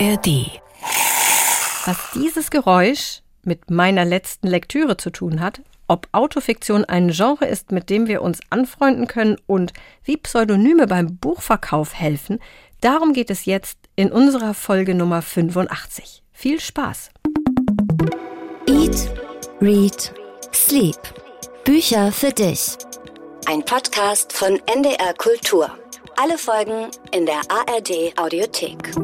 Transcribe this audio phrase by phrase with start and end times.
[0.00, 0.50] ARD.
[1.84, 7.70] Was dieses Geräusch mit meiner letzten Lektüre zu tun hat, ob Autofiktion ein Genre ist,
[7.70, 12.38] mit dem wir uns anfreunden können und wie Pseudonyme beim Buchverkauf helfen,
[12.80, 16.22] darum geht es jetzt in unserer Folge Nummer 85.
[16.32, 17.10] Viel Spaß!
[18.66, 19.10] Eat,
[19.60, 20.14] Read,
[20.54, 20.96] Sleep.
[21.64, 22.78] Bücher für dich.
[23.46, 25.70] Ein Podcast von NDR Kultur.
[26.16, 28.94] Alle Folgen in der ARD Audiothek.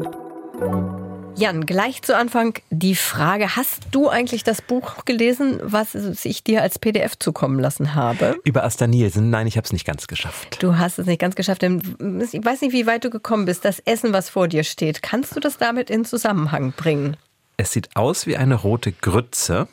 [1.37, 6.63] Jan, gleich zu Anfang die Frage, hast du eigentlich das Buch gelesen, was ich dir
[6.63, 8.39] als PDF zukommen lassen habe?
[8.43, 9.29] Über Asta Nielsen?
[9.29, 10.57] Nein, ich habe es nicht ganz geschafft.
[10.63, 11.61] Du hast es nicht ganz geschafft.
[11.61, 13.65] Ich weiß nicht, wie weit du gekommen bist.
[13.65, 17.17] Das Essen, was vor dir steht, kannst du das damit in Zusammenhang bringen?
[17.55, 19.67] Es sieht aus wie eine rote Grütze.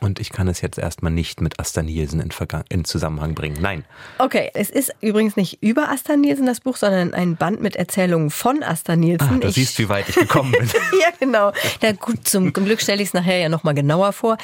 [0.00, 2.30] Und ich kann es jetzt erstmal nicht mit Asta Nielsen in,
[2.70, 3.58] in, Zusammenhang bringen.
[3.60, 3.84] Nein.
[4.18, 8.30] Okay, es ist übrigens nicht über Asta Nielsen das Buch, sondern ein Band mit Erzählungen
[8.30, 9.28] von Asta Nielsen.
[9.30, 10.68] Ah, du ich, siehst, wie weit ich gekommen bin.
[11.00, 11.52] ja, genau.
[11.82, 14.38] Na gut, zum Glück stelle ich es nachher ja nochmal genauer vor.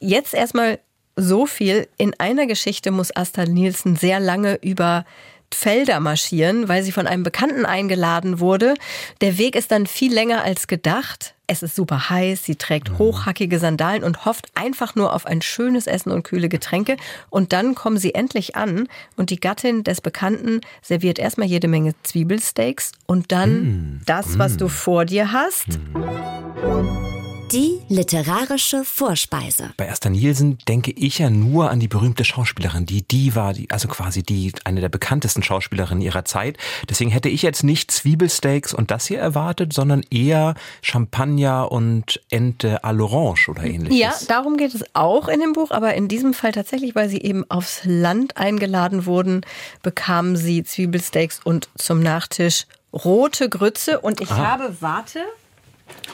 [0.00, 0.80] Jetzt erstmal
[1.14, 1.88] so viel.
[1.96, 5.04] In einer Geschichte muss Asta Nielsen sehr lange über
[5.54, 8.74] Felder marschieren, weil sie von einem Bekannten eingeladen wurde.
[9.20, 11.34] Der Weg ist dann viel länger als gedacht.
[11.50, 12.98] Es ist super heiß, sie trägt mhm.
[12.98, 16.98] hochhackige Sandalen und hofft einfach nur auf ein schönes Essen und kühle Getränke.
[17.30, 21.94] Und dann kommen sie endlich an und die Gattin des Bekannten serviert erstmal jede Menge
[22.02, 24.02] Zwiebelsteaks und dann mm.
[24.04, 24.58] das, was mm.
[24.58, 25.78] du vor dir hast.
[25.94, 27.18] Mm.
[27.52, 29.70] Die literarische Vorspeise.
[29.78, 33.88] Bei Esther Nielsen denke ich ja nur an die berühmte Schauspielerin, die Diva, die, also
[33.88, 36.58] quasi die, eine der bekanntesten Schauspielerinnen ihrer Zeit.
[36.90, 42.84] Deswegen hätte ich jetzt nicht Zwiebelsteaks und das hier erwartet, sondern eher Champagner und Ente
[42.84, 43.98] à l'orange oder ähnliches.
[43.98, 47.22] Ja, darum geht es auch in dem Buch, aber in diesem Fall tatsächlich, weil sie
[47.22, 49.40] eben aufs Land eingeladen wurden,
[49.82, 54.46] bekamen sie Zwiebelsteaks und zum Nachtisch rote Grütze und ich Aha.
[54.46, 55.20] habe, warte.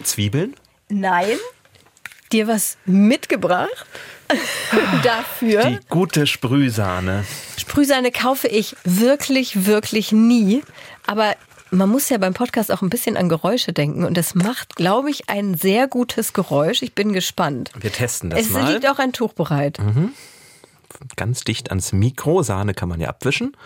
[0.04, 0.54] Zwiebeln?
[0.88, 1.38] Nein.
[2.32, 3.86] Dir was mitgebracht?
[5.02, 5.64] Dafür.
[5.64, 7.24] Die gute Sprühsahne.
[7.58, 10.62] Sprühsahne kaufe ich wirklich, wirklich nie.
[11.06, 11.34] Aber
[11.70, 15.10] man muss ja beim Podcast auch ein bisschen an Geräusche denken und das macht, glaube
[15.10, 16.82] ich, ein sehr gutes Geräusch.
[16.82, 17.70] Ich bin gespannt.
[17.78, 18.64] Wir testen das es mal.
[18.64, 19.78] Es liegt auch ein Tuch bereit.
[19.78, 20.12] Mhm.
[21.16, 22.42] Ganz dicht ans Mikro.
[22.42, 23.56] Sahne kann man ja abwischen.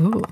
[0.00, 0.22] Oh.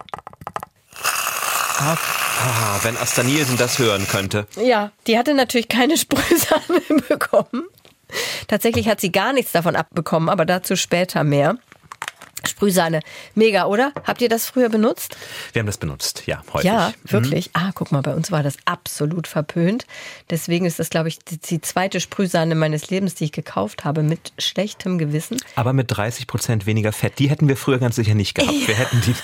[1.79, 4.47] Ah, wenn Asta Nielsen das hören könnte.
[4.57, 7.65] Ja, die hatte natürlich keine Sprühsahne bekommen.
[8.49, 11.57] Tatsächlich hat sie gar nichts davon abbekommen, aber dazu später mehr.
[12.45, 13.01] Sprühsahne.
[13.35, 13.93] Mega, oder?
[14.05, 15.17] Habt ihr das früher benutzt?
[15.53, 16.67] Wir haben das benutzt, ja, häufig.
[16.67, 17.47] Ja, wirklich.
[17.47, 17.53] Mhm.
[17.55, 19.87] Ah, guck mal, bei uns war das absolut verpönt.
[20.31, 24.33] Deswegen ist das, glaube ich, die, zweite Sprühsahne meines Lebens, die ich gekauft habe, mit
[24.39, 25.39] schlechtem Gewissen.
[25.55, 27.19] Aber mit 30 Prozent weniger Fett.
[27.19, 28.53] Die hätten wir früher ganz sicher nicht gehabt.
[28.53, 28.69] Ja.
[28.69, 29.15] Wir hätten die,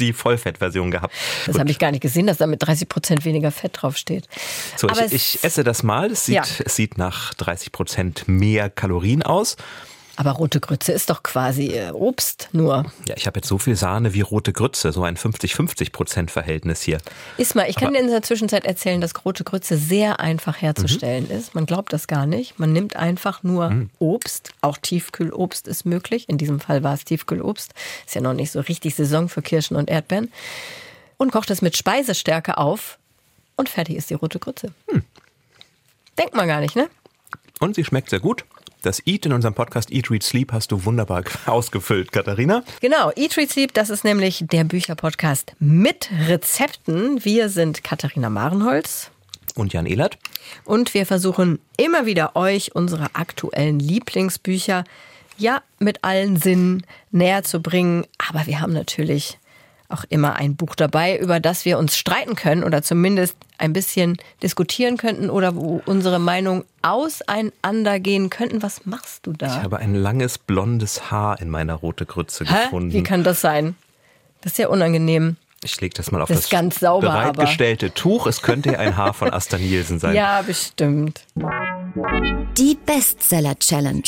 [0.00, 1.14] die Vollfettversion gehabt.
[1.46, 4.28] Das habe ich gar nicht gesehen, dass da mit 30 Prozent weniger Fett draufsteht.
[4.76, 6.12] So, ich, ich, esse das mal.
[6.12, 6.42] Es sieht, ja.
[6.64, 9.56] es sieht nach 30 Prozent mehr Kalorien aus.
[10.18, 12.90] Aber rote Grütze ist doch quasi äh, Obst nur.
[13.06, 16.82] Ja, ich habe jetzt so viel Sahne wie rote Grütze, so ein 50-50 Prozent Verhältnis
[16.82, 16.98] hier.
[17.36, 21.26] Isma, ich kann Aber dir in der Zwischenzeit erzählen, dass rote Grütze sehr einfach herzustellen
[21.26, 21.36] mhm.
[21.36, 21.54] ist.
[21.54, 22.58] Man glaubt das gar nicht.
[22.58, 23.90] Man nimmt einfach nur mhm.
[24.00, 24.50] Obst.
[24.60, 26.28] Auch Tiefkühlobst ist möglich.
[26.28, 27.72] In diesem Fall war es Tiefkühlobst.
[28.04, 30.32] Ist ja noch nicht so richtig Saison für Kirschen und Erdbeeren.
[31.16, 32.98] Und kocht es mit Speisestärke auf.
[33.54, 34.72] Und fertig ist die rote Grütze.
[34.88, 35.04] Hm.
[36.18, 36.90] Denkt man gar nicht, ne?
[37.60, 38.44] Und sie schmeckt sehr gut.
[38.82, 42.62] Das Eat in unserem Podcast Eat, Read, Sleep hast du wunderbar ausgefüllt, Katharina.
[42.80, 47.24] Genau, Eat, Read, Sleep, das ist nämlich der Bücherpodcast mit Rezepten.
[47.24, 49.10] Wir sind Katharina Marenholz
[49.56, 50.18] und Jan Ehlert.
[50.64, 54.84] Und wir versuchen immer wieder euch unsere aktuellen Lieblingsbücher
[55.36, 58.06] ja mit allen Sinnen näher zu bringen.
[58.28, 59.38] Aber wir haben natürlich
[59.88, 64.16] auch immer ein Buch dabei, über das wir uns streiten können oder zumindest ein bisschen
[64.42, 68.62] diskutieren könnten oder wo unsere Meinungen auseinandergehen könnten.
[68.62, 69.46] Was machst du da?
[69.46, 72.64] Ich habe ein langes blondes Haar in meiner rote Grütze Hä?
[72.64, 72.92] gefunden.
[72.92, 73.76] Wie kann das sein?
[74.40, 75.36] Das ist ja unangenehm.
[75.64, 77.94] Ich lege das mal auf das, das ganz sauber, bereitgestellte aber.
[77.94, 78.26] Tuch.
[78.28, 80.14] Es könnte ja ein Haar von Asta Nielsen sein.
[80.14, 81.22] Ja, bestimmt.
[82.56, 84.02] Die Bestseller Challenge.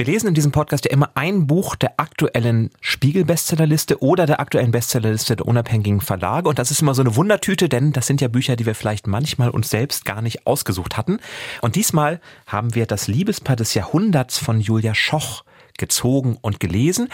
[0.00, 4.70] Wir lesen in diesem Podcast ja immer ein Buch der aktuellen Spiegel-Bestsellerliste oder der aktuellen
[4.70, 6.48] Bestsellerliste der unabhängigen Verlage.
[6.48, 9.06] Und das ist immer so eine Wundertüte, denn das sind ja Bücher, die wir vielleicht
[9.06, 11.18] manchmal uns selbst gar nicht ausgesucht hatten.
[11.60, 15.44] Und diesmal haben wir das Liebespaar des Jahrhunderts von Julia Schoch
[15.76, 17.10] gezogen und gelesen.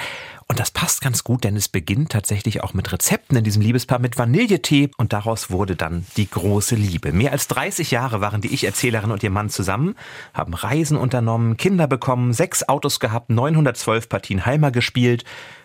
[0.49, 3.99] Und das passt ganz gut, denn es beginnt tatsächlich auch mit Rezepten in diesem Liebespaar
[3.99, 7.13] mit Vanilletee und daraus wurde dann die große Liebe.
[7.13, 9.97] Mehr als 30 Jahre waren die Ich-Erzählerin und ihr Mann zusammen,
[10.35, 15.25] haben Reisen unternommen, Kinder bekommen, sechs Autos gehabt, 912 Partien Heimer gespielt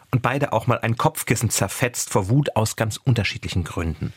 [0.09, 4.13] und beide auch mal ein Kopfkissen zerfetzt vor Wut aus ganz unterschiedlichen Gründen.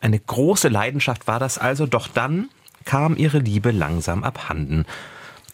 [0.00, 2.50] Eine große Leidenschaft war das also, doch dann
[2.84, 4.86] kam ihre Liebe langsam abhanden.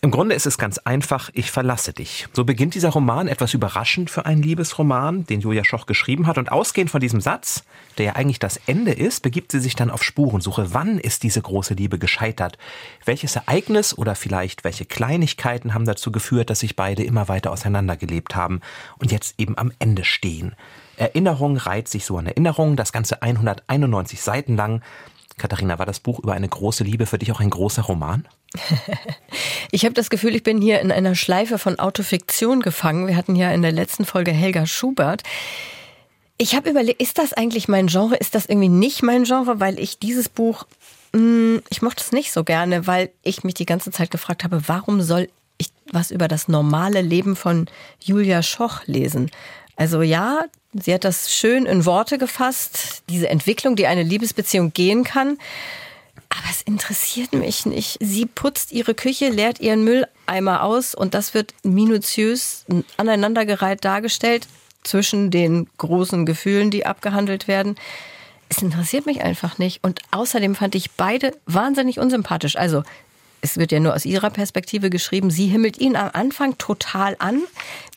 [0.03, 2.27] Im Grunde ist es ganz einfach, ich verlasse dich.
[2.33, 6.39] So beginnt dieser Roman etwas überraschend für einen Liebesroman, den Julia Schoch geschrieben hat.
[6.39, 7.65] Und ausgehend von diesem Satz,
[7.99, 10.73] der ja eigentlich das Ende ist, begibt sie sich dann auf Spurensuche.
[10.73, 12.57] Wann ist diese große Liebe gescheitert?
[13.05, 18.35] Welches Ereignis oder vielleicht welche Kleinigkeiten haben dazu geführt, dass sich beide immer weiter auseinandergelebt
[18.35, 18.63] haben
[18.97, 20.55] und jetzt eben am Ende stehen?
[20.97, 24.81] Erinnerung reiht sich so an Erinnerung, das Ganze 191 Seiten lang.
[25.37, 28.27] Katharina, war das Buch über eine große Liebe für dich auch ein großer Roman?
[29.73, 33.07] Ich habe das Gefühl, ich bin hier in einer Schleife von Autofiktion gefangen.
[33.07, 35.23] Wir hatten ja in der letzten Folge Helga Schubert.
[36.39, 38.17] Ich habe überlegt, ist das eigentlich mein Genre?
[38.17, 39.61] Ist das irgendwie nicht mein Genre?
[39.61, 40.67] Weil ich dieses Buch,
[41.13, 44.43] mh, hm, ich mochte es nicht so gerne, weil ich mich die ganze Zeit gefragt
[44.43, 47.67] habe, warum soll ich was über das normale Leben von
[48.03, 49.31] Julia Schoch lesen?
[49.77, 55.05] Also ja, sie hat das schön in Worte gefasst, diese Entwicklung, die eine Liebesbeziehung gehen
[55.05, 55.39] kann.
[56.31, 57.99] Aber es interessiert mich nicht.
[58.01, 62.65] Sie putzt ihre Küche, leert ihren Mülleimer aus und das wird minutiös
[62.97, 64.47] aneinandergereiht dargestellt
[64.85, 67.77] zwischen den großen Gefühlen, die abgehandelt werden.
[68.49, 69.83] Es interessiert mich einfach nicht.
[69.85, 72.57] Und außerdem fand ich beide wahnsinnig unsympathisch.
[72.57, 72.83] Also
[73.41, 77.43] es wird ja nur aus ihrer Perspektive geschrieben, sie himmelt ihn am Anfang total an.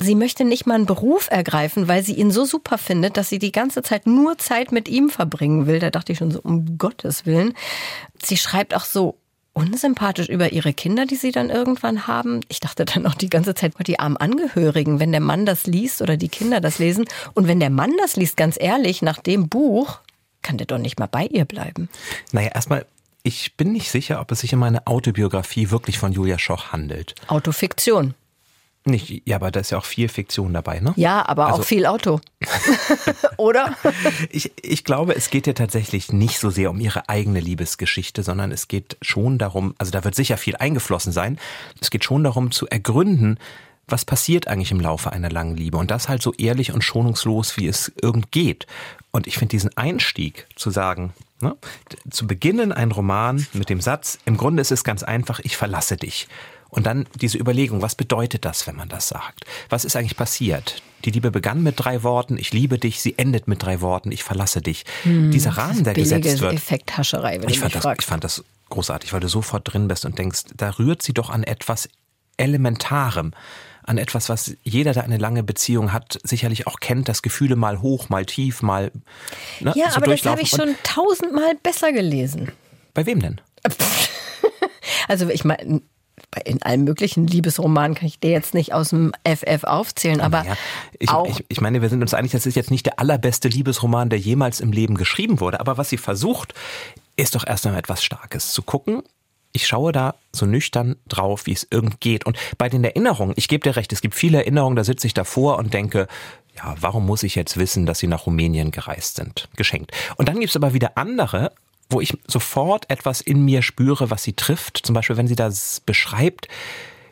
[0.01, 3.39] Sie möchte nicht mal einen Beruf ergreifen, weil sie ihn so super findet, dass sie
[3.39, 5.79] die ganze Zeit nur Zeit mit ihm verbringen will.
[5.79, 7.53] Da dachte ich schon so, um Gottes Willen.
[8.23, 9.17] Sie schreibt auch so
[9.53, 12.41] unsympathisch über ihre Kinder, die sie dann irgendwann haben.
[12.49, 16.01] Ich dachte dann auch die ganze Zeit, die armen Angehörigen, wenn der Mann das liest
[16.01, 17.05] oder die Kinder das lesen.
[17.35, 19.99] Und wenn der Mann das liest, ganz ehrlich, nach dem Buch,
[20.41, 21.87] kann der doch nicht mal bei ihr bleiben.
[22.31, 22.85] Naja, erstmal
[23.23, 27.15] ich bin nicht sicher, ob es sich um eine Autobiografie wirklich von Julia Schoch handelt.
[27.27, 28.13] Autofiktion.
[28.85, 30.93] Nicht, ja, aber da ist ja auch viel Fiktion dabei, ne?
[30.97, 32.19] Ja, aber also, auch viel Auto.
[33.37, 33.77] Oder?
[34.29, 38.51] Ich, ich glaube, es geht ja tatsächlich nicht so sehr um ihre eigene Liebesgeschichte, sondern
[38.51, 41.39] es geht schon darum, also da wird sicher viel eingeflossen sein,
[41.79, 43.39] es geht schon darum zu ergründen,
[43.87, 47.55] was passiert eigentlich im Laufe einer langen Liebe und das halt so ehrlich und schonungslos,
[47.55, 48.67] wie es irgend geht.
[49.11, 51.55] Und ich finde diesen Einstieg zu sagen, Ne?
[52.09, 55.97] Zu beginnen ein Roman mit dem Satz, im Grunde ist es ganz einfach, ich verlasse
[55.97, 56.27] dich.
[56.69, 59.45] Und dann diese Überlegung, was bedeutet das, wenn man das sagt?
[59.69, 60.81] Was ist eigentlich passiert?
[61.05, 64.23] Die Liebe begann mit drei Worten, ich liebe dich, sie endet mit drei Worten, ich
[64.23, 64.83] verlasse dich.
[65.03, 66.53] Hm, Dieser Rahmen, der gesetzt wird.
[66.53, 70.17] Effekthascherei, wenn ich, fand das, ich fand das großartig, weil du sofort drin bist und
[70.17, 71.89] denkst, da rührt sie doch an etwas
[72.37, 73.33] Elementarem
[73.83, 77.81] an etwas, was jeder, der eine lange Beziehung hat, sicherlich auch kennt, dass Gefühle mal
[77.81, 78.91] hoch, mal tief, mal.
[79.59, 82.51] Ne, ja, so aber das habe ich schon tausendmal besser gelesen.
[82.94, 83.41] Bei wem denn?
[85.07, 85.81] Also ich meine,
[86.45, 90.57] in allen möglichen Liebesromanen kann ich dir jetzt nicht aus dem FF aufzählen, aber ja,
[91.00, 93.47] ich, auch ich, ich meine, wir sind uns einig, das ist jetzt nicht der allerbeste
[93.47, 96.53] Liebesroman, der jemals im Leben geschrieben wurde, aber was sie versucht,
[97.15, 99.03] ist doch erst einmal etwas Starkes zu gucken,
[99.53, 102.25] ich schaue da so nüchtern drauf, wie es irgend geht.
[102.25, 105.13] Und bei den Erinnerungen, ich gebe dir recht, es gibt viele Erinnerungen, da sitze ich
[105.13, 106.07] davor und denke,
[106.55, 109.50] ja, warum muss ich jetzt wissen, dass sie nach Rumänien gereist sind?
[109.55, 109.91] Geschenkt.
[110.17, 111.51] Und dann gibt es aber wieder andere,
[111.89, 114.79] wo ich sofort etwas in mir spüre, was sie trifft.
[114.83, 116.47] Zum Beispiel, wenn sie das beschreibt,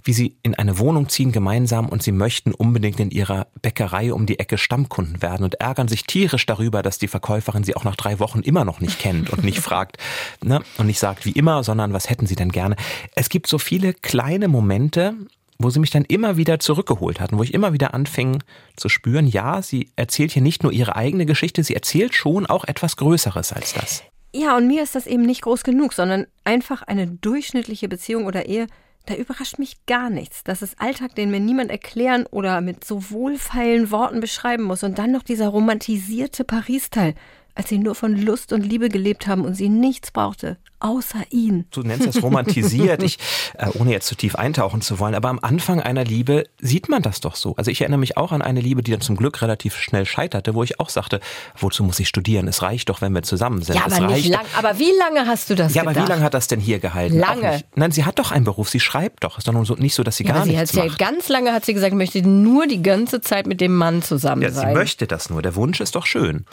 [0.03, 4.25] wie sie in eine Wohnung ziehen gemeinsam und sie möchten unbedingt in ihrer Bäckerei um
[4.25, 7.95] die Ecke Stammkunden werden und ärgern sich tierisch darüber, dass die Verkäuferin sie auch nach
[7.95, 9.97] drei Wochen immer noch nicht kennt und nicht fragt
[10.43, 12.75] ne, und nicht sagt wie immer, sondern was hätten sie denn gerne.
[13.15, 15.15] Es gibt so viele kleine Momente,
[15.59, 18.43] wo sie mich dann immer wieder zurückgeholt hatten, wo ich immer wieder anfing
[18.75, 22.65] zu spüren, ja, sie erzählt hier nicht nur ihre eigene Geschichte, sie erzählt schon auch
[22.65, 24.03] etwas Größeres als das.
[24.33, 28.45] Ja, und mir ist das eben nicht groß genug, sondern einfach eine durchschnittliche Beziehung oder
[28.45, 28.67] Ehe
[29.05, 30.43] da überrascht mich gar nichts.
[30.43, 34.83] Das ist Alltag, den mir niemand erklären oder mit so wohlfeilen Worten beschreiben muss.
[34.83, 37.15] Und dann noch dieser romantisierte Paris-Teil
[37.55, 41.65] als sie nur von Lust und Liebe gelebt haben und sie nichts brauchte, außer ihn.
[41.71, 43.17] Du nennst das romantisiert, ich,
[43.57, 47.01] äh, ohne jetzt zu tief eintauchen zu wollen, aber am Anfang einer Liebe sieht man
[47.01, 47.55] das doch so.
[47.55, 50.55] Also ich erinnere mich auch an eine Liebe, die dann zum Glück relativ schnell scheiterte,
[50.55, 51.19] wo ich auch sagte,
[51.57, 52.47] wozu muss ich studieren?
[52.47, 53.75] Es reicht doch, wenn wir zusammen sind.
[53.75, 55.97] Ja, aber, nicht lang, aber wie lange hast du das Ja, gedacht?
[55.97, 57.17] aber wie lange hat das denn hier gehalten?
[57.17, 57.61] Lange.
[57.75, 59.37] Nein, sie hat doch einen Beruf, sie schreibt doch.
[59.37, 60.99] Ist doch so, nicht so, dass sie ja, gar sie nichts hat macht.
[60.99, 64.41] Ja, ganz lange hat sie gesagt, möchte nur die ganze Zeit mit dem Mann zusammen
[64.41, 64.69] ja, sein.
[64.69, 65.41] Sie möchte das nur.
[65.41, 66.45] Der Wunsch ist doch schön.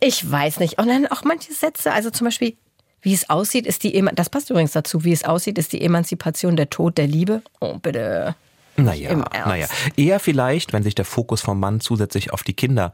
[0.00, 0.78] Ich weiß nicht.
[0.78, 2.56] Und dann auch manche Sätze, also zum Beispiel,
[3.04, 6.56] wie es aussieht, ist die, das passt übrigens dazu, wie es aussieht, ist die Emanzipation
[6.56, 7.42] der Tod der Liebe.
[7.60, 8.34] Oh, bitte.
[8.76, 9.66] Naja, naja.
[9.96, 12.92] Eher vielleicht, wenn sich der Fokus vom Mann zusätzlich auf die Kinder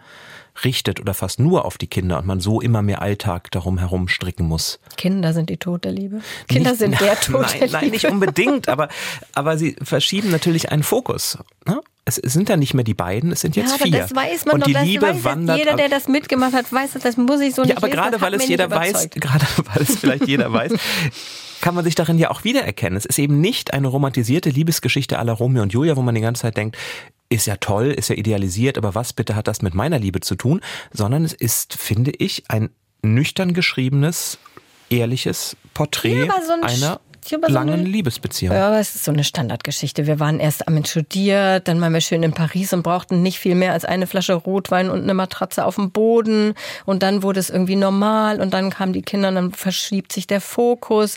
[0.64, 4.08] richtet oder fast nur auf die Kinder und man so immer mehr Alltag darum herum
[4.08, 4.78] stricken muss.
[4.96, 6.20] Kinder sind die Tod der Liebe.
[6.48, 7.72] Kinder nicht, sind der Tod nein, der Liebe.
[7.72, 8.88] Nein, nicht unbedingt, aber,
[9.34, 11.38] aber sie verschieben natürlich einen Fokus.
[11.66, 11.80] Ne?
[12.04, 13.98] Es sind ja nicht mehr die beiden, es sind jetzt ja, vier.
[13.98, 15.58] Das weiß man und doch, die das Liebe weiß wandert.
[15.58, 18.20] Jeder, der das mitgemacht hat, weiß, das muss ich so nicht Ja, aber lesen, gerade
[18.20, 20.72] weil es jeder weiß, gerade weil es vielleicht jeder weiß,
[21.60, 22.96] kann man sich darin ja auch wiedererkennen.
[22.96, 26.42] Es ist eben nicht eine romantisierte Liebesgeschichte aller Romeo und Julia, wo man die ganze
[26.42, 26.76] Zeit denkt,
[27.28, 30.34] ist ja toll, ist ja idealisiert, aber was bitte hat das mit meiner Liebe zu
[30.34, 30.60] tun?
[30.92, 32.70] Sondern es ist, finde ich, ein
[33.02, 34.38] nüchtern geschriebenes,
[34.90, 37.00] ehrliches Porträt Ja, so ein einer
[37.36, 38.54] Aber so langen eine- Liebesbeziehung.
[38.54, 40.06] Ja, aber es ist so eine Standardgeschichte.
[40.06, 43.54] Wir waren erst am studiert, dann waren wir schön in Paris und brauchten nicht viel
[43.54, 46.54] mehr als eine Flasche Rotwein und eine Matratze auf dem Boden.
[46.86, 50.26] Und dann wurde es irgendwie normal und dann kamen die Kinder und dann verschiebt sich
[50.26, 51.16] der Fokus.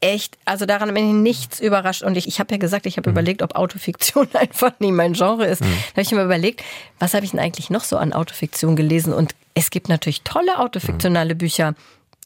[0.00, 2.02] Echt, also daran bin ich nichts überrascht.
[2.02, 5.46] Und ich, ich habe ja gesagt, ich habe überlegt, ob Autofiktion einfach nie mein Genre
[5.46, 5.60] ist.
[5.60, 6.62] Da habe ich mir überlegt,
[6.98, 9.12] was habe ich denn eigentlich noch so an Autofiktion gelesen?
[9.12, 11.74] Und es gibt natürlich tolle autofiktionale Bücher.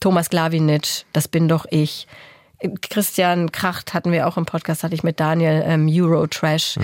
[0.00, 2.06] Thomas Glawinitsch, Das bin doch ich.
[2.74, 6.78] Christian Kracht hatten wir auch im Podcast, hatte ich mit Daniel ähm, Eurotrash.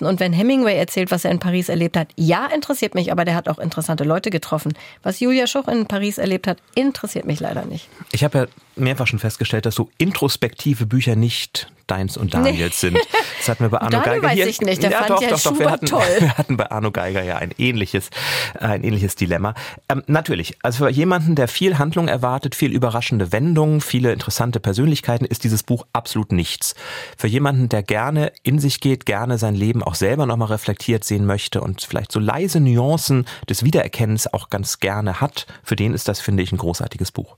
[0.00, 3.34] Und wenn Hemingway erzählt, was er in Paris erlebt hat, ja, interessiert mich, aber der
[3.34, 4.74] hat auch interessante Leute getroffen.
[5.02, 7.88] Was Julia Schoch in Paris erlebt hat, interessiert mich leider nicht.
[8.12, 8.46] Ich habe ja
[8.78, 12.98] mehrfach schon festgestellt, dass so introspektive Bücher nicht deins und Daniels sind.
[13.38, 14.46] Das hatten wir bei Arno Geiger weiß hier.
[14.46, 15.58] ich nicht, der ja, fand doch, ja doch, doch.
[15.58, 16.02] Wir hatten, toll.
[16.20, 18.10] wir hatten bei Arno Geiger ja ein ähnliches,
[18.58, 19.54] ein ähnliches Dilemma.
[19.88, 25.24] Ähm, natürlich, also für jemanden, der viel Handlung erwartet, viel überraschende Wendungen, viele interessante Persönlichkeiten,
[25.24, 26.74] ist dieses Buch absolut nichts.
[27.16, 31.24] Für jemanden, der gerne in sich geht, gerne sein Leben auch selber nochmal reflektiert sehen
[31.24, 36.08] möchte und vielleicht so leise Nuancen des Wiedererkennens auch ganz gerne hat, für den ist
[36.08, 37.36] das, finde ich, ein großartiges Buch.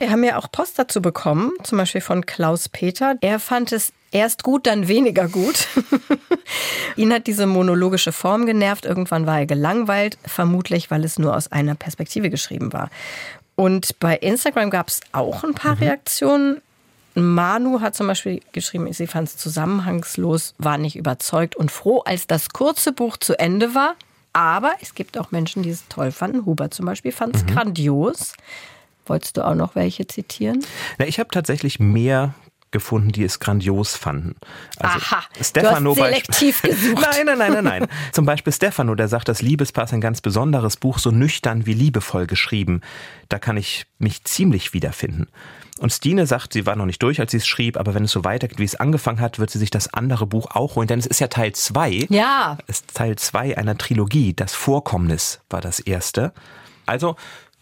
[0.00, 3.16] Wir haben ja auch Post dazu bekommen, zum Beispiel von Klaus Peter.
[3.20, 5.68] Er fand es erst gut, dann weniger gut.
[6.96, 8.86] Ihn hat diese monologische Form genervt.
[8.86, 12.88] Irgendwann war er gelangweilt, vermutlich, weil es nur aus einer Perspektive geschrieben war.
[13.56, 16.62] Und bei Instagram gab es auch ein paar Reaktionen.
[17.14, 22.26] Manu hat zum Beispiel geschrieben, sie fand es zusammenhangslos, war nicht überzeugt und froh, als
[22.26, 23.96] das kurze Buch zu Ende war.
[24.32, 26.46] Aber es gibt auch Menschen, die es toll fanden.
[26.46, 28.32] Hubert zum Beispiel fand es grandios.
[29.10, 30.64] Wolltest du auch noch welche zitieren?
[30.98, 32.32] Na, ich habe tatsächlich mehr
[32.70, 34.36] gefunden, die es grandios fanden.
[34.78, 37.08] Also Aha, Stefano du hast selektiv gesucht.
[37.10, 37.86] Nein, nein, nein, nein, nein.
[38.12, 41.72] Zum Beispiel Stefano, der sagt, das Liebespaar ist ein ganz besonderes Buch, so nüchtern wie
[41.72, 42.82] liebevoll geschrieben.
[43.28, 45.26] Da kann ich mich ziemlich wiederfinden.
[45.80, 48.12] Und Stine sagt, sie war noch nicht durch, als sie es schrieb, aber wenn es
[48.12, 51.00] so weitergeht, wie es angefangen hat, wird sie sich das andere Buch auch holen, denn
[51.00, 52.06] es ist ja Teil zwei.
[52.10, 52.58] Ja.
[52.68, 54.34] Es ist Teil zwei einer Trilogie.
[54.34, 56.32] Das Vorkommnis war das erste.
[56.86, 57.16] Also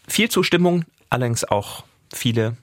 [0.07, 2.55] viel Zustimmung, allerdings auch viele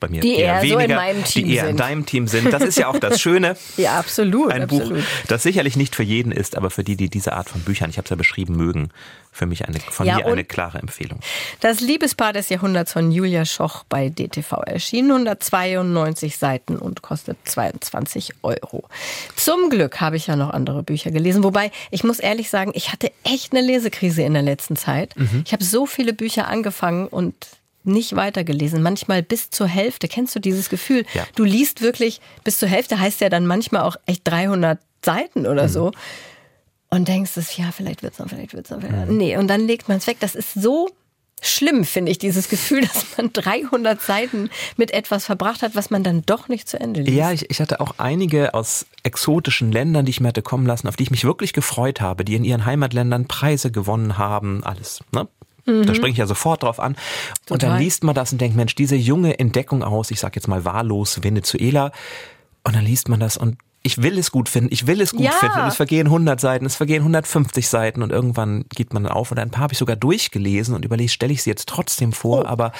[0.00, 1.80] bei mir Die eher eher so in weniger, Team die eher in sind.
[1.80, 2.52] deinem Team sind.
[2.52, 3.56] Das ist ja auch das Schöne.
[3.76, 4.52] Ja, absolut.
[4.52, 4.94] Ein absolut.
[4.98, 7.90] Buch, das sicherlich nicht für jeden ist, aber für die, die diese Art von Büchern,
[7.90, 8.90] ich habe es ja beschrieben, mögen,
[9.30, 11.20] für mich eine, von Ja, mir eine klare Empfehlung.
[11.60, 15.10] Das Liebespaar des Jahrhunderts von Julia Schoch bei DTV erschienen.
[15.10, 18.88] 192 Seiten und kostet 22 Euro.
[19.36, 21.44] Zum Glück habe ich ja noch andere Bücher gelesen.
[21.44, 25.14] Wobei, ich muss ehrlich sagen, ich hatte echt eine Lesekrise in der letzten Zeit.
[25.16, 25.42] Mhm.
[25.44, 27.34] Ich habe so viele Bücher angefangen und
[27.88, 28.82] nicht weitergelesen.
[28.82, 30.06] Manchmal bis zur Hälfte.
[30.08, 31.04] Kennst du dieses Gefühl?
[31.14, 31.26] Ja.
[31.34, 35.64] Du liest wirklich bis zur Hälfte, heißt ja dann manchmal auch echt 300 Seiten oder
[35.64, 35.68] Mhm.
[35.68, 35.90] so.
[36.90, 38.80] Und denkst es, ja, vielleicht wird's noch, vielleicht wird's noch.
[38.80, 39.10] Vielleicht.
[39.10, 40.16] Nee, und dann legt man es weg.
[40.20, 40.88] Das ist so
[41.40, 46.02] schlimm, finde ich, dieses Gefühl, dass man 300 Seiten mit etwas verbracht hat, was man
[46.02, 47.16] dann doch nicht zu Ende liest.
[47.16, 50.88] Ja, ich, ich hatte auch einige aus exotischen Ländern, die ich mir hatte kommen lassen,
[50.88, 55.00] auf die ich mich wirklich gefreut habe, die in ihren Heimatländern Preise gewonnen haben, alles.
[55.12, 55.28] Ne?
[55.86, 56.92] Da springe ich ja sofort drauf an.
[57.50, 57.78] Und dann Total.
[57.80, 61.22] liest man das und denkt, Mensch, diese junge Entdeckung aus, ich sag jetzt mal wahllos
[61.22, 61.92] Venezuela.
[62.64, 65.22] Und dann liest man das und ich will es gut finden, ich will es gut
[65.22, 65.30] Ja.
[65.32, 65.60] finden.
[65.60, 69.30] Und es vergehen 100 Seiten, es vergehen 150 Seiten und irgendwann gibt man dann auf.
[69.30, 72.46] Und ein paar habe ich sogar durchgelesen und überlegt, stelle ich sie jetzt trotzdem vor,
[72.46, 72.72] aber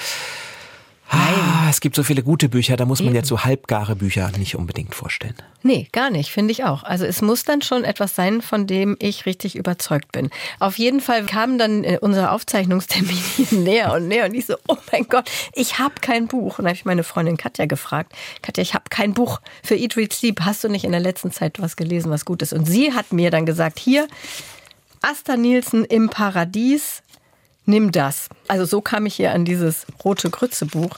[1.09, 4.55] ah, es gibt so viele gute Bücher, da muss man jetzt so halbgare Bücher nicht
[4.55, 5.35] unbedingt vorstellen.
[5.63, 6.83] Nee, gar nicht, finde ich auch.
[6.83, 10.29] Also es muss dann schon etwas sein, von dem ich richtig überzeugt bin.
[10.59, 13.17] Auf jeden Fall kam dann äh, unser Aufzeichnungstermin
[13.63, 16.59] näher und näher und ich so, oh mein Gott, ich habe kein Buch.
[16.59, 19.97] Und da habe ich meine Freundin Katja gefragt, Katja, ich habe kein Buch für Eat,
[19.97, 20.41] Read, Sleep.
[20.41, 22.53] Hast du nicht in der letzten Zeit was gelesen, was gut ist?
[22.53, 24.07] Und sie hat mir dann gesagt, hier,
[25.01, 27.03] Asta Nielsen im Paradies,
[27.69, 28.27] nimm das.
[28.47, 30.97] Also so kam ich hier an dieses rote Grütze-Buch.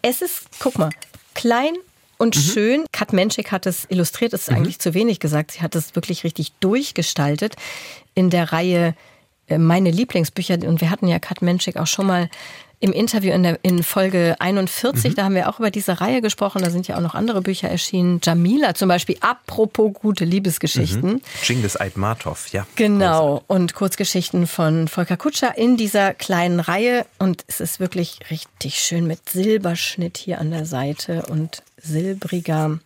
[0.00, 0.90] Es ist, guck mal,
[1.34, 1.74] klein
[2.16, 2.84] und schön.
[2.92, 5.52] Kat Menschik hat es illustriert, das ist eigentlich zu wenig gesagt.
[5.52, 7.56] Sie hat es wirklich richtig durchgestaltet
[8.14, 8.94] in der Reihe
[9.48, 10.54] äh, Meine Lieblingsbücher.
[10.66, 12.30] Und wir hatten ja Kat Menschik auch schon mal
[12.80, 16.62] im Interview in, der, in Folge 41, da haben wir auch über diese Reihe gesprochen.
[16.62, 18.20] Da sind ja auch noch andere Bücher erschienen.
[18.22, 21.22] Jamila zum Beispiel, apropos gute Liebesgeschichten.
[21.44, 22.66] Genghis Aitmatov, ja.
[22.76, 23.42] Genau.
[23.48, 27.04] Und Kurzgeschichten von Volker Kutscher in dieser kleinen Reihe.
[27.18, 32.78] Und es ist wirklich richtig schön mit Silberschnitt hier an der Seite und silbriger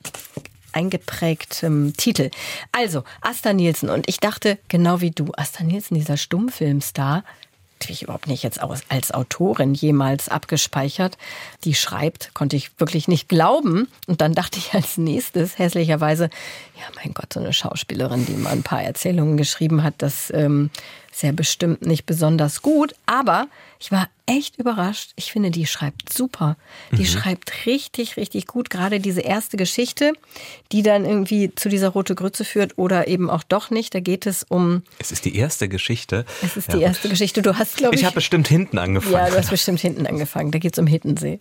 [0.72, 2.30] eingeprägtem Titel.
[2.72, 3.90] Also, Asta Nielsen.
[3.90, 7.24] Und ich dachte, genau wie du, Asta Nielsen, dieser Stummfilmstar,
[7.82, 11.18] kriege ich überhaupt nicht jetzt als Autorin jemals abgespeichert.
[11.64, 13.88] Die schreibt, konnte ich wirklich nicht glauben.
[14.06, 16.30] Und dann dachte ich als nächstes, hässlicherweise,
[16.76, 20.70] ja mein Gott, so eine Schauspielerin, die mal ein paar Erzählungen geschrieben hat, das ähm,
[21.12, 22.94] ist ja bestimmt nicht besonders gut.
[23.06, 23.46] Aber
[23.78, 25.12] ich war echt überrascht.
[25.16, 26.56] Ich finde, die schreibt super.
[26.92, 27.06] Die mhm.
[27.06, 28.70] schreibt richtig, richtig gut.
[28.70, 30.12] Gerade diese erste Geschichte,
[30.70, 33.94] die dann irgendwie zu dieser rote Grütze führt oder eben auch doch nicht.
[33.94, 34.82] Da geht es um.
[34.98, 36.24] Es ist die erste Geschichte.
[36.42, 36.88] Es ist die ja.
[36.88, 37.42] erste Geschichte.
[37.42, 38.02] Du hast, glaube ich.
[38.02, 39.14] Ich habe bestimmt hinten angefangen.
[39.14, 40.52] Ja, du hast bestimmt hinten angefangen.
[40.52, 41.40] Da geht es um Hittensee.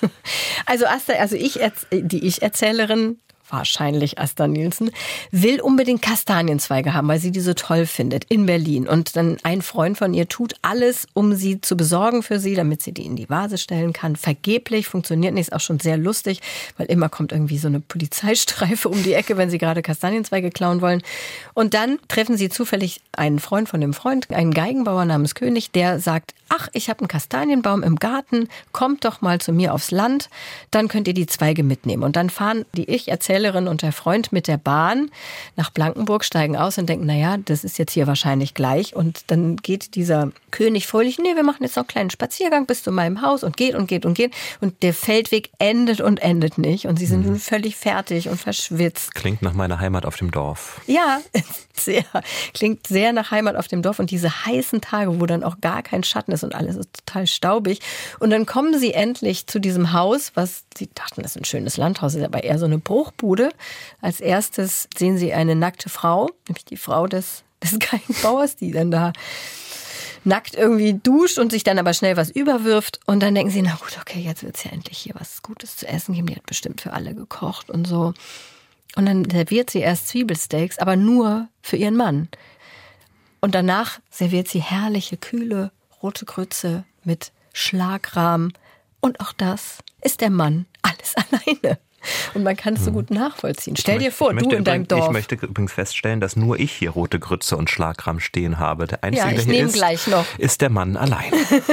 [0.66, 1.58] also Asta, also ich,
[1.90, 4.90] die Ich-Erzählerin wahrscheinlich Asta Nielsen,
[5.30, 8.88] will unbedingt Kastanienzweige haben, weil sie die so toll findet in Berlin.
[8.88, 12.82] Und dann ein Freund von ihr tut alles, um sie zu besorgen für sie, damit
[12.82, 14.16] sie die in die Vase stellen kann.
[14.16, 16.40] Vergeblich, funktioniert nicht, ist auch schon sehr lustig,
[16.76, 20.80] weil immer kommt irgendwie so eine Polizeistreife um die Ecke, wenn sie gerade Kastanienzweige klauen
[20.80, 21.02] wollen.
[21.54, 26.00] Und dann treffen sie zufällig einen Freund von dem Freund, einen Geigenbauer namens König, der
[26.00, 30.28] sagt, ach, ich habe einen Kastanienbaum im Garten, kommt doch mal zu mir aufs Land,
[30.70, 32.02] dann könnt ihr die Zweige mitnehmen.
[32.02, 35.10] Und dann fahren die ich Erzählerin und der Freund mit der Bahn
[35.56, 38.94] nach Blankenburg, steigen aus und denken, naja, das ist jetzt hier wahrscheinlich gleich.
[38.94, 42.82] Und dann geht dieser König fröhlich, nee, wir machen jetzt noch einen kleinen Spaziergang bis
[42.82, 44.34] zu meinem Haus und geht und geht und geht.
[44.60, 46.86] Und der Feldweg endet und endet nicht.
[46.86, 47.36] Und sie sind mhm.
[47.36, 49.14] völlig fertig und verschwitzt.
[49.14, 50.82] Klingt nach meiner Heimat auf dem Dorf.
[50.86, 51.20] Ja,
[51.72, 52.04] sehr.
[52.52, 53.98] Klingt sehr nach Heimat auf dem Dorf.
[53.98, 57.06] Und diese heißen Tage, wo dann auch gar kein Schatten ist, ist und alles ist
[57.06, 57.80] total staubig.
[58.18, 61.76] Und dann kommen sie endlich zu diesem Haus, was sie dachten, das ist ein schönes
[61.76, 63.21] Landhaus, ist aber eher so eine Bruchbude.
[64.00, 68.90] Als erstes sehen sie eine nackte Frau, nämlich die Frau des, des Geigenbauers, die dann
[68.90, 69.12] da
[70.24, 73.00] nackt irgendwie duscht und sich dann aber schnell was überwirft.
[73.06, 75.76] Und dann denken sie, na gut, okay, jetzt wird es ja endlich hier was Gutes
[75.76, 76.28] zu essen geben.
[76.28, 78.14] Die hat bestimmt für alle gekocht und so.
[78.94, 82.28] Und dann serviert sie erst Zwiebelsteaks, aber nur für ihren Mann.
[83.40, 88.52] Und danach serviert sie herrliche, kühle rote Grütze mit Schlagrahmen.
[89.00, 91.78] Und auch das ist der Mann alles alleine.
[92.34, 92.94] Und man kann es so hm.
[92.94, 93.76] gut nachvollziehen.
[93.76, 95.06] Stell dir vor, du in deinem Dorf.
[95.06, 98.86] Ich möchte übrigens feststellen, dass nur ich hier rote Grütze und Schlagrahmen stehen habe.
[98.86, 101.32] Der Einzige, ja, der hier ist, ist der Mann allein.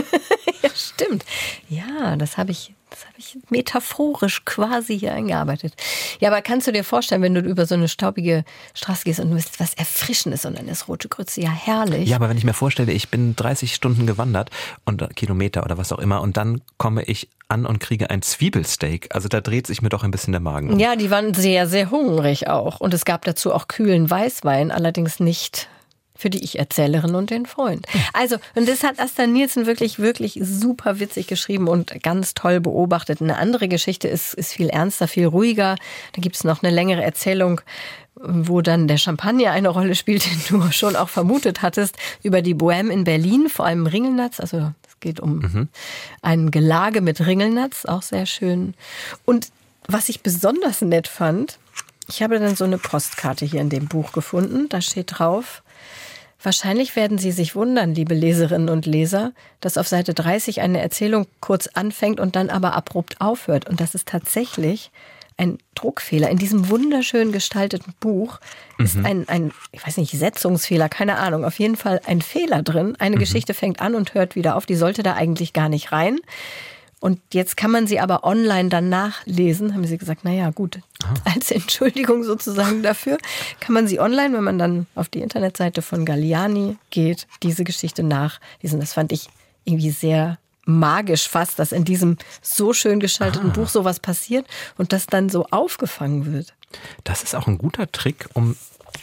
[0.62, 1.26] ja, stimmt.
[1.70, 5.74] Ja, das habe ich das habe ich metaphorisch quasi hier eingearbeitet.
[6.20, 9.30] Ja, aber kannst du dir vorstellen, wenn du über so eine staubige Straße gehst und
[9.30, 12.10] du willst was Erfrischendes und dann ist Rote Grütze ja herrlich.
[12.10, 14.50] Ja, aber wenn ich mir vorstelle, ich bin 30 Stunden gewandert
[14.86, 19.10] und Kilometer oder was auch immer und dann komme ich an und kriege ein Zwiebelsteak.
[19.14, 20.74] Also da dreht sich mir doch ein bisschen der Magen.
[20.74, 20.80] Um.
[20.80, 22.80] Ja, die waren sehr, sehr hungrig auch.
[22.80, 25.68] Und es gab dazu auch kühlen Weißwein, allerdings nicht
[26.20, 27.88] für die Ich-Erzählerin und den Freund.
[28.12, 33.22] Also, und das hat Asta Nielsen wirklich, wirklich super witzig geschrieben und ganz toll beobachtet.
[33.22, 35.78] Eine andere Geschichte ist, ist viel ernster, viel ruhiger.
[36.12, 37.62] Da gibt es noch eine längere Erzählung,
[38.16, 42.54] wo dann der Champagner eine Rolle spielt, den du schon auch vermutet hattest, über die
[42.54, 44.42] Bohème in Berlin, vor allem Ringelnatz.
[44.42, 45.68] Also es geht um mhm.
[46.22, 48.74] ein Gelage mit Ringelnatz, auch sehr schön.
[49.24, 49.48] Und
[49.88, 51.60] was ich besonders nett fand,
[52.10, 54.68] ich habe dann so eine Postkarte hier in dem Buch gefunden.
[54.68, 55.64] Da steht drauf,
[56.42, 61.28] Wahrscheinlich werden Sie sich wundern, liebe Leserinnen und Leser, dass auf Seite 30 eine Erzählung
[61.42, 63.70] kurz anfängt und dann aber abrupt aufhört.
[63.70, 64.92] Und das ist tatsächlich
[65.40, 66.30] ein Druckfehler.
[66.30, 68.40] In diesem wunderschön gestalteten Buch
[68.78, 69.06] ist mhm.
[69.06, 72.96] ein, ein, ich weiß nicht, Setzungsfehler, keine Ahnung, auf jeden Fall ein Fehler drin.
[73.00, 73.20] Eine mhm.
[73.20, 74.66] Geschichte fängt an und hört wieder auf.
[74.66, 76.20] Die sollte da eigentlich gar nicht rein.
[77.00, 81.14] Und jetzt kann man sie aber online dann nachlesen, haben sie gesagt, naja, gut, ah.
[81.34, 83.18] als Entschuldigung sozusagen dafür,
[83.60, 88.04] kann man sie online, wenn man dann auf die Internetseite von Galliani geht, diese Geschichte
[88.04, 88.80] nachlesen.
[88.80, 89.30] Das fand ich
[89.64, 93.54] irgendwie sehr magisch fast, dass in diesem so schön gestalteten ah.
[93.54, 94.46] Buch sowas passiert
[94.78, 96.54] und das dann so aufgefangen wird.
[97.04, 98.56] Das ist auch ein guter Trick, um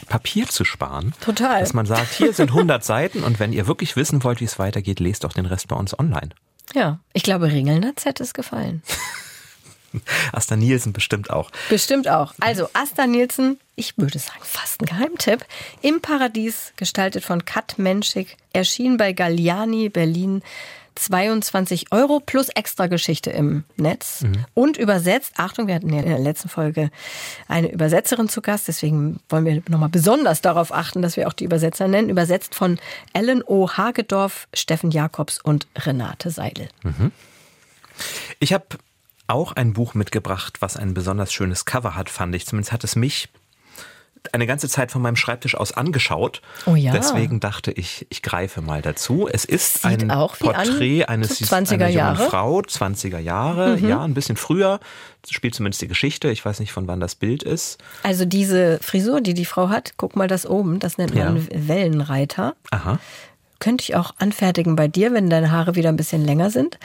[0.07, 1.13] Papier zu sparen.
[1.19, 1.59] Total.
[1.59, 4.59] Dass man sagt, hier sind 100 Seiten und wenn ihr wirklich wissen wollt, wie es
[4.59, 6.29] weitergeht, lest doch den Rest bei uns online.
[6.73, 8.83] Ja, ich glaube, Ringelnatz hätte es gefallen.
[10.31, 11.49] Asta Nielsen bestimmt auch.
[11.69, 12.33] Bestimmt auch.
[12.39, 15.45] Also Asta Nielsen, ich würde sagen, fast ein Geheimtipp.
[15.81, 20.43] Im Paradies, gestaltet von Kat Menschik, erschien bei Galliani Berlin
[20.97, 24.45] 22 Euro plus extra Geschichte im Netz mhm.
[24.53, 25.33] und übersetzt.
[25.37, 26.89] Achtung, wir hatten ja in der letzten Folge
[27.47, 31.45] eine Übersetzerin zu Gast, deswegen wollen wir nochmal besonders darauf achten, dass wir auch die
[31.45, 32.09] Übersetzer nennen.
[32.09, 32.79] Übersetzt von
[33.13, 33.69] Ellen O.
[33.69, 36.69] Hagedorf, Steffen Jakobs und Renate Seidel.
[36.83, 37.11] Mhm.
[38.39, 38.65] Ich habe
[39.27, 42.45] auch ein Buch mitgebracht, was ein besonders schönes Cover hat, fand ich.
[42.45, 43.29] Zumindest hat es mich
[44.33, 46.41] eine ganze Zeit von meinem Schreibtisch aus angeschaut.
[46.65, 46.91] Oh ja.
[46.91, 49.27] Deswegen dachte ich, ich greife mal dazu.
[49.31, 53.87] Es ist Sieht ein Porträt eines 20er einer jungen Frau, 20er Jahre, mhm.
[53.87, 54.79] ja, ein bisschen früher.
[55.29, 56.29] Spielt zumindest die Geschichte.
[56.29, 57.79] Ich weiß nicht, von wann das Bild ist.
[58.03, 61.67] Also diese Frisur, die die Frau hat, guck mal das oben, das nennt man ja.
[61.67, 62.55] Wellenreiter.
[62.71, 62.99] Aha.
[63.59, 66.79] könnte ich auch anfertigen bei dir, wenn deine Haare wieder ein bisschen länger sind.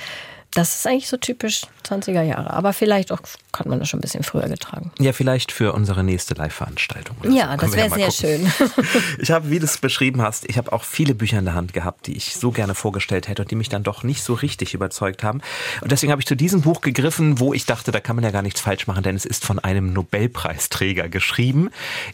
[0.54, 2.52] Das ist eigentlich so typisch 20er Jahre.
[2.52, 3.20] Aber vielleicht auch
[3.56, 4.90] hat man das schon ein bisschen früher getragen.
[4.98, 7.16] Ja, vielleicht für unsere nächste Live-Veranstaltung.
[7.30, 8.52] Ja, das wäre ja sehr gucken.
[8.78, 9.02] schön.
[9.18, 11.72] ich habe, wie du es beschrieben hast, ich habe auch viele Bücher in der Hand
[11.72, 14.74] gehabt, die ich so gerne vorgestellt hätte und die mich dann doch nicht so richtig
[14.74, 15.40] überzeugt haben.
[15.80, 18.30] Und deswegen habe ich zu diesem Buch gegriffen, wo ich dachte, da kann man ja
[18.30, 21.70] gar nichts falsch machen, denn es ist von einem Nobelpreisträger geschrieben,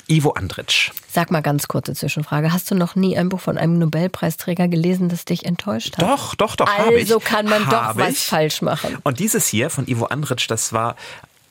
[0.09, 0.91] Ivo Andrić.
[1.11, 2.53] Sag mal ganz kurze Zwischenfrage.
[2.53, 6.05] Hast du noch nie ein Buch von einem Nobelpreisträger gelesen, das dich enttäuscht hat?
[6.05, 6.67] Doch, doch, doch.
[6.67, 8.99] Also kann man doch was falsch machen.
[9.03, 10.97] Und dieses hier von Ivo Andrić, das war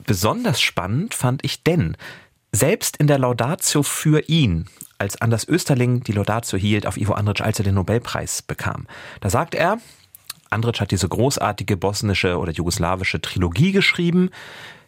[0.06, 1.98] besonders spannend, fand ich, denn
[2.52, 7.42] selbst in der Laudatio für ihn, als Anders Österling die Laudatio hielt auf Ivo Andrić,
[7.42, 8.88] als er den Nobelpreis bekam,
[9.22, 9.80] da sagt er,
[10.50, 14.30] Andrić hat diese großartige bosnische oder jugoslawische Trilogie geschrieben,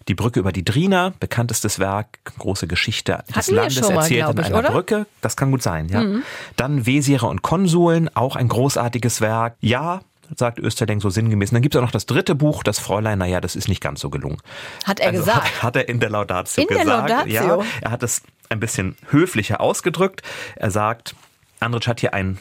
[0.07, 4.39] die Brücke über die Drina, bekanntestes Werk, große Geschichte Hatten des Landes mal, erzählt in
[4.39, 4.71] einer oder?
[4.71, 5.05] Brücke.
[5.21, 6.01] Das kann gut sein, ja.
[6.01, 6.23] Mhm.
[6.55, 9.55] Dann Wesire und Konsuln, auch ein großartiges Werk.
[9.61, 10.01] Ja,
[10.35, 11.49] sagt Österling so sinngemäß.
[11.49, 13.81] Und dann gibt es auch noch das dritte Buch, das Fräulein, naja, das ist nicht
[13.81, 14.37] ganz so gelungen.
[14.85, 15.43] Hat er also gesagt?
[15.43, 16.87] Hat, hat, er in der Laudatio in gesagt.
[16.87, 17.31] Der Laudatio?
[17.31, 20.21] Ja, er hat es ein bisschen höflicher ausgedrückt.
[20.55, 21.15] Er sagt,
[21.59, 22.39] Andritsch hat hier ein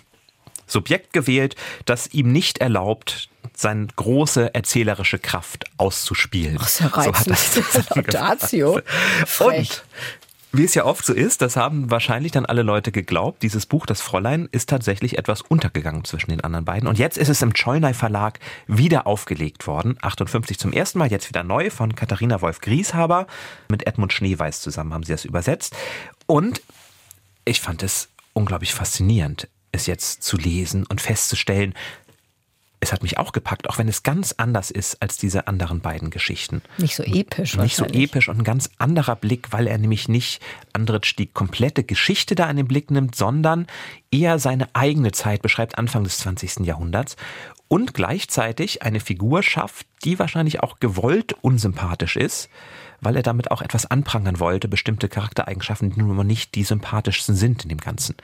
[0.66, 6.58] Subjekt gewählt, das ihm nicht erlaubt, seine große erzählerische Kraft auszuspielen.
[6.60, 7.36] Ach, sehr reizend.
[7.38, 7.62] So
[7.94, 8.80] Laudatio.
[9.40, 9.84] Und
[10.52, 13.84] wie es ja oft so ist, das haben wahrscheinlich dann alle Leute geglaubt, dieses Buch,
[13.84, 16.88] das Fräulein, ist tatsächlich etwas untergegangen zwischen den anderen beiden.
[16.88, 19.98] Und jetzt ist es im Cholnay Verlag wieder aufgelegt worden.
[20.00, 23.26] 58 zum ersten Mal, jetzt wieder neu von Katharina Wolf-Grieshaber.
[23.68, 25.76] Mit Edmund Schneeweiß zusammen haben sie das übersetzt.
[26.26, 26.62] Und
[27.44, 31.74] ich fand es unglaublich faszinierend, es jetzt zu lesen und festzustellen,
[32.80, 36.10] es hat mich auch gepackt, auch wenn es ganz anders ist als diese anderen beiden
[36.10, 36.62] Geschichten.
[36.76, 37.56] Nicht so episch.
[37.56, 40.40] Nicht so episch und ein ganz anderer Blick, weil er nämlich nicht
[40.72, 43.66] Andritsch die komplette Geschichte da in den Blick nimmt, sondern
[44.12, 46.60] eher seine eigene Zeit beschreibt, Anfang des 20.
[46.66, 47.16] Jahrhunderts
[47.66, 52.48] und gleichzeitig eine Figur schafft, die wahrscheinlich auch gewollt unsympathisch ist,
[53.00, 57.34] weil er damit auch etwas anprangern wollte, bestimmte Charaktereigenschaften, die nun mal nicht die sympathischsten
[57.34, 58.16] sind in dem Ganzen.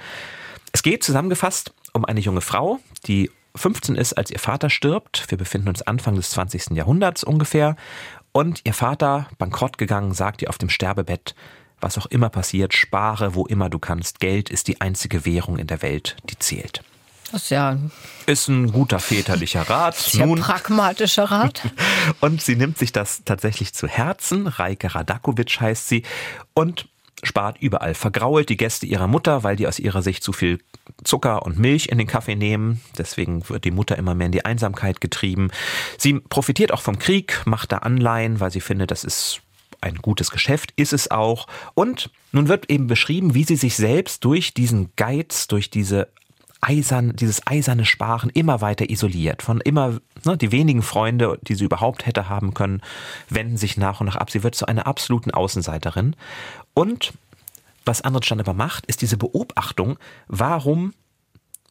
[0.73, 5.27] Es geht zusammengefasst um eine junge Frau, die 15 ist, als ihr Vater stirbt.
[5.29, 6.71] Wir befinden uns Anfang des 20.
[6.71, 7.77] Jahrhunderts ungefähr.
[8.33, 11.35] Und ihr Vater, bankrott gegangen, sagt ihr auf dem Sterbebett,
[11.81, 14.19] was auch immer passiert, spare, wo immer du kannst.
[14.19, 16.83] Geld ist die einzige Währung in der Welt, die zählt.
[17.31, 17.79] Das ist ja
[18.27, 19.97] ist ein guter väterlicher Rat.
[20.15, 21.63] Ja Nun, pragmatischer Rat.
[22.21, 24.47] und sie nimmt sich das tatsächlich zu Herzen.
[24.47, 26.05] Reike Radakovic heißt sie.
[26.55, 26.89] Und
[27.25, 30.59] spart überall, vergrault die Gäste ihrer Mutter, weil die aus ihrer Sicht zu viel
[31.03, 32.81] Zucker und Milch in den Kaffee nehmen.
[32.99, 35.51] Deswegen wird die Mutter immer mehr in die Einsamkeit getrieben.
[35.99, 39.41] Sie profitiert auch vom Krieg, macht da Anleihen, weil sie findet, das ist
[39.81, 41.47] ein gutes Geschäft, ist es auch.
[41.75, 46.09] Und nun wird eben beschrieben, wie sie sich selbst durch diesen Geiz, durch diese
[46.65, 49.43] eisern, dieses eiserne Sparen immer weiter isoliert.
[49.43, 52.81] Von immer, ne, die wenigen Freunde, die sie überhaupt hätte haben können,
[53.29, 54.31] wenden sich nach und nach ab.
[54.31, 56.17] Sie wird zu einer absoluten Außenseiterin.
[56.75, 57.15] Und
[57.85, 60.95] was Andritsch dann aber macht, ist diese Beobachtung, warum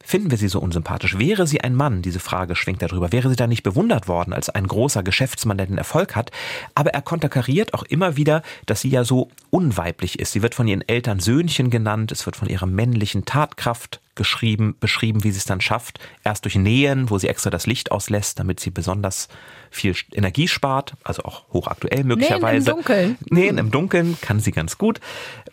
[0.04, 1.18] finden wir sie so unsympathisch?
[1.18, 4.50] Wäre sie ein Mann, diese Frage schwingt darüber, wäre sie da nicht bewundert worden als
[4.50, 6.32] ein großer Geschäftsmann, der den Erfolg hat?
[6.76, 10.34] Aber er konterkariert auch immer wieder, dass sie ja so unweiblich ist.
[10.34, 15.24] Sie wird von ihren Eltern Söhnchen genannt, es wird von ihrer männlichen Tatkraft geschrieben, beschrieben,
[15.24, 18.60] wie sie es dann schafft, erst durch Nähen, wo sie extra das Licht auslässt, damit
[18.60, 19.28] sie besonders
[19.72, 22.66] viel Energie spart, also auch hochaktuell möglicherweise.
[22.66, 23.18] Nähen im Dunkeln.
[23.30, 25.00] Nähen im Dunkeln kann sie ganz gut.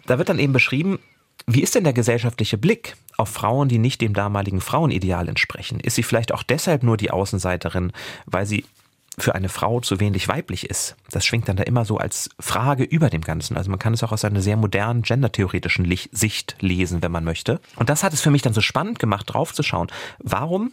[0.07, 0.99] Da wird dann eben beschrieben,
[1.47, 5.81] wie ist denn der gesellschaftliche Blick auf Frauen, die nicht dem damaligen Frauenideal entsprechen?
[5.81, 7.93] Ist sie vielleicht auch deshalb nur die Außenseiterin,
[8.27, 8.65] weil sie
[9.19, 10.97] für eine Frau zu wenig weiblich ist.
[11.11, 13.57] Das schwingt dann da immer so als Frage über dem Ganzen.
[13.57, 17.61] Also man kann es auch aus einer sehr modernen gendertheoretischen Sicht lesen, wenn man möchte.
[17.77, 19.89] Und das hat es für mich dann so spannend gemacht, draufzuschauen.
[20.19, 20.73] Warum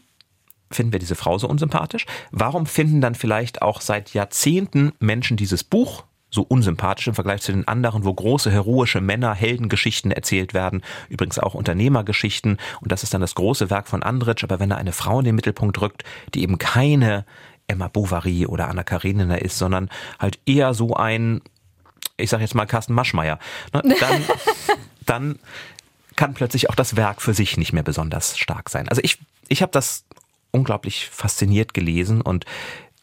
[0.71, 2.05] finden wir diese Frau so unsympathisch?
[2.31, 6.03] Warum finden dann vielleicht auch seit Jahrzehnten Menschen dieses Buch
[6.37, 11.39] so unsympathisch im Vergleich zu den anderen, wo große heroische Männer Heldengeschichten erzählt werden, übrigens
[11.39, 14.91] auch Unternehmergeschichten und das ist dann das große Werk von Andritsch, aber wenn er eine
[14.91, 16.03] Frau in den Mittelpunkt rückt,
[16.35, 17.25] die eben keine
[17.65, 21.41] Emma Bovary oder Anna Karenina ist, sondern halt eher so ein,
[22.17, 23.39] ich sag jetzt mal Carsten Maschmeyer,
[23.73, 24.23] ne, dann,
[25.07, 25.39] dann
[26.15, 28.87] kann plötzlich auch das Werk für sich nicht mehr besonders stark sein.
[28.89, 30.05] Also ich, ich habe das
[30.51, 32.45] unglaublich fasziniert gelesen und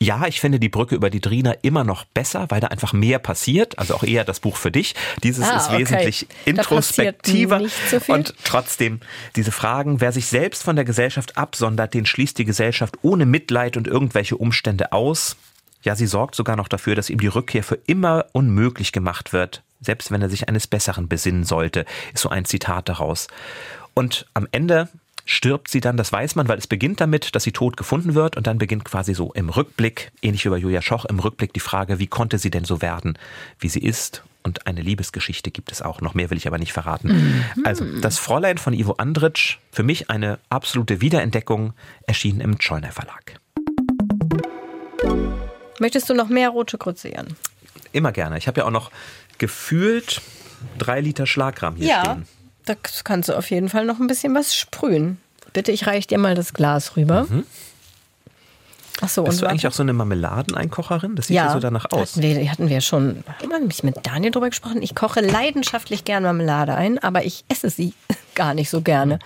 [0.00, 3.18] ja, ich finde die Brücke über die Drina immer noch besser, weil da einfach mehr
[3.18, 3.78] passiert.
[3.78, 4.94] Also auch eher das Buch für dich.
[5.22, 5.78] Dieses ah, ist okay.
[5.78, 7.62] wesentlich introspektiver.
[7.90, 9.00] So und trotzdem
[9.36, 13.76] diese Fragen, wer sich selbst von der Gesellschaft absondert, den schließt die Gesellschaft ohne Mitleid
[13.76, 15.36] und irgendwelche Umstände aus.
[15.82, 19.62] Ja, sie sorgt sogar noch dafür, dass ihm die Rückkehr für immer unmöglich gemacht wird.
[19.80, 23.28] Selbst wenn er sich eines Besseren besinnen sollte, ist so ein Zitat daraus.
[23.92, 24.88] Und am Ende
[25.24, 28.36] stirbt sie dann, das weiß man, weil es beginnt damit, dass sie tot gefunden wird
[28.36, 31.60] und dann beginnt quasi so im Rückblick, ähnlich wie bei Julia Schoch, im Rückblick die
[31.60, 33.18] Frage, wie konnte sie denn so werden,
[33.58, 36.00] wie sie ist und eine Liebesgeschichte gibt es auch.
[36.02, 37.08] Noch mehr will ich aber nicht verraten.
[37.08, 37.64] Mhm.
[37.64, 41.72] Also, das Fräulein von Ivo Andritsch, für mich eine absolute Wiederentdeckung,
[42.06, 43.40] erschienen im Schollner Verlag.
[45.80, 47.28] Möchtest du noch mehr rote Grütze, Jan?
[47.92, 48.38] Immer gerne.
[48.38, 48.90] Ich habe ja auch noch
[49.38, 50.20] gefühlt
[50.78, 52.26] drei Liter Schlagrahm hier ja, stehen.
[52.64, 52.74] Da
[53.04, 55.18] kannst du auf jeden Fall noch ein bisschen was sprühen.
[55.52, 57.26] Bitte, ich reiche dir mal das Glas rüber.
[57.28, 57.44] Mhm.
[59.00, 61.16] Ach so, Bist du eigentlich auch so eine Marmeladeneinkocherin?
[61.16, 62.16] Das sieht ja, ja so danach aus.
[62.16, 64.82] Hatten wir, hatten wir schon immer nämlich mit Daniel drüber gesprochen.
[64.82, 67.92] Ich koche leidenschaftlich gern Marmelade ein, aber ich esse sie
[68.34, 69.18] gar nicht so gerne.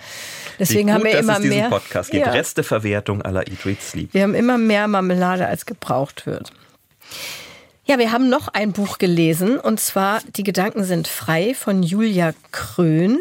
[0.57, 1.69] Deswegen gut, haben wir dass immer mehr.
[1.69, 2.25] Podcast gibt.
[2.25, 2.31] Ja.
[2.31, 4.13] Resteverwertung aller Eat, Read, Sleep.
[4.13, 6.51] Wir haben immer mehr Marmelade, als gebraucht wird.
[7.89, 12.35] Ja, wir haben noch ein Buch gelesen und zwar Die Gedanken sind frei von Julia
[12.51, 13.17] Krön.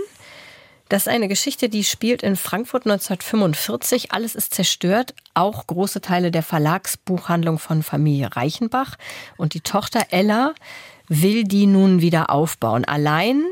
[0.90, 4.12] Das ist eine Geschichte, die spielt in Frankfurt 1945.
[4.12, 8.96] Alles ist zerstört, auch große Teile der Verlagsbuchhandlung von Familie Reichenbach.
[9.38, 10.52] Und die Tochter Ella
[11.08, 12.84] will die nun wieder aufbauen.
[12.84, 13.42] Allein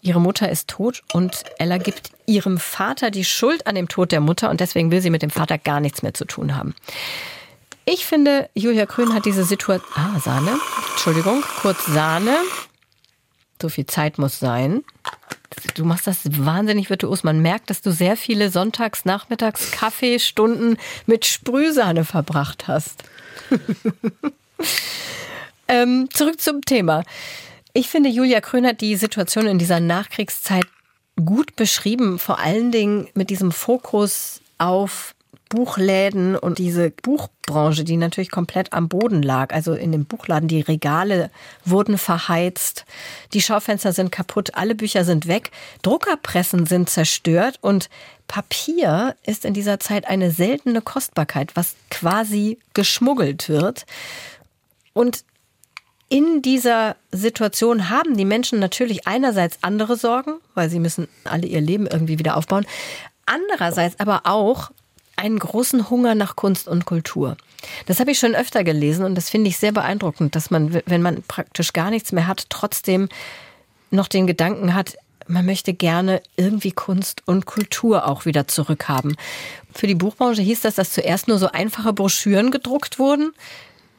[0.00, 4.20] ihre Mutter ist tot und Ella gibt ihrem Vater die Schuld an dem Tod der
[4.20, 6.74] Mutter und deswegen will sie mit dem Vater gar nichts mehr zu tun haben.
[7.84, 9.90] Ich finde, Julia Krön hat diese Situation.
[9.94, 10.58] Ah, Sahne.
[10.92, 12.36] Entschuldigung, kurz Sahne.
[13.60, 14.84] So viel Zeit muss sein.
[15.74, 17.24] Du machst das wahnsinnig virtuos.
[17.24, 23.04] Man merkt, dass du sehr viele Sonntags, Nachmittags, Kaffeestunden mit Sprühsahne verbracht hast.
[25.68, 27.04] ähm, zurück zum Thema.
[27.72, 30.66] Ich finde, Julia Krön hat die Situation in dieser Nachkriegszeit
[31.24, 35.14] gut beschrieben, vor allen Dingen mit diesem Fokus auf
[35.52, 39.52] Buchläden und diese Buchbranche, die natürlich komplett am Boden lag.
[39.52, 41.30] Also in dem Buchladen, die Regale
[41.66, 42.86] wurden verheizt,
[43.34, 45.50] die Schaufenster sind kaputt, alle Bücher sind weg,
[45.82, 47.90] Druckerpressen sind zerstört und
[48.28, 53.84] Papier ist in dieser Zeit eine seltene Kostbarkeit, was quasi geschmuggelt wird.
[54.94, 55.22] Und
[56.08, 61.60] in dieser Situation haben die Menschen natürlich einerseits andere Sorgen, weil sie müssen alle ihr
[61.60, 62.64] Leben irgendwie wieder aufbauen.
[63.26, 64.70] Andererseits aber auch
[65.16, 67.36] einen großen Hunger nach Kunst und Kultur.
[67.86, 71.02] Das habe ich schon öfter gelesen und das finde ich sehr beeindruckend, dass man, wenn
[71.02, 73.08] man praktisch gar nichts mehr hat, trotzdem
[73.90, 74.96] noch den Gedanken hat,
[75.28, 79.16] man möchte gerne irgendwie Kunst und Kultur auch wieder zurückhaben.
[79.72, 83.32] Für die Buchbranche hieß das, dass zuerst nur so einfache Broschüren gedruckt wurden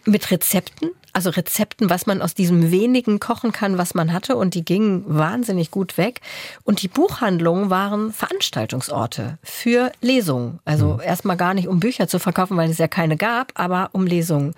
[0.06, 4.36] mit Rezepten, also Rezepten, was man aus diesem wenigen kochen kann, was man hatte.
[4.36, 6.22] Und die gingen wahnsinnig gut weg.
[6.64, 10.60] Und die Buchhandlungen waren Veranstaltungsorte für Lesungen.
[10.66, 11.02] Also mhm.
[11.02, 14.54] erstmal gar nicht, um Bücher zu verkaufen, weil es ja keine gab, aber um Lesungen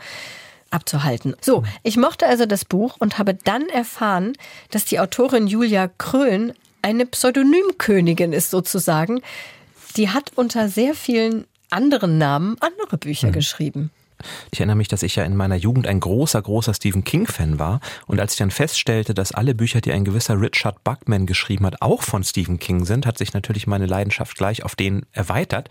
[0.71, 1.35] abzuhalten.
[1.41, 4.33] So, ich mochte also das Buch und habe dann erfahren,
[4.71, 9.21] dass die Autorin Julia Krön eine Pseudonymkönigin ist sozusagen.
[9.97, 13.33] Die hat unter sehr vielen anderen Namen andere Bücher mhm.
[13.33, 13.91] geschrieben.
[14.51, 17.79] Ich erinnere mich, dass ich ja in meiner Jugend ein großer, großer Stephen King-Fan war.
[18.07, 21.81] Und als ich dann feststellte, dass alle Bücher, die ein gewisser Richard Buckman geschrieben hat,
[21.81, 25.69] auch von Stephen King sind, hat sich natürlich meine Leidenschaft gleich auf den erweitert.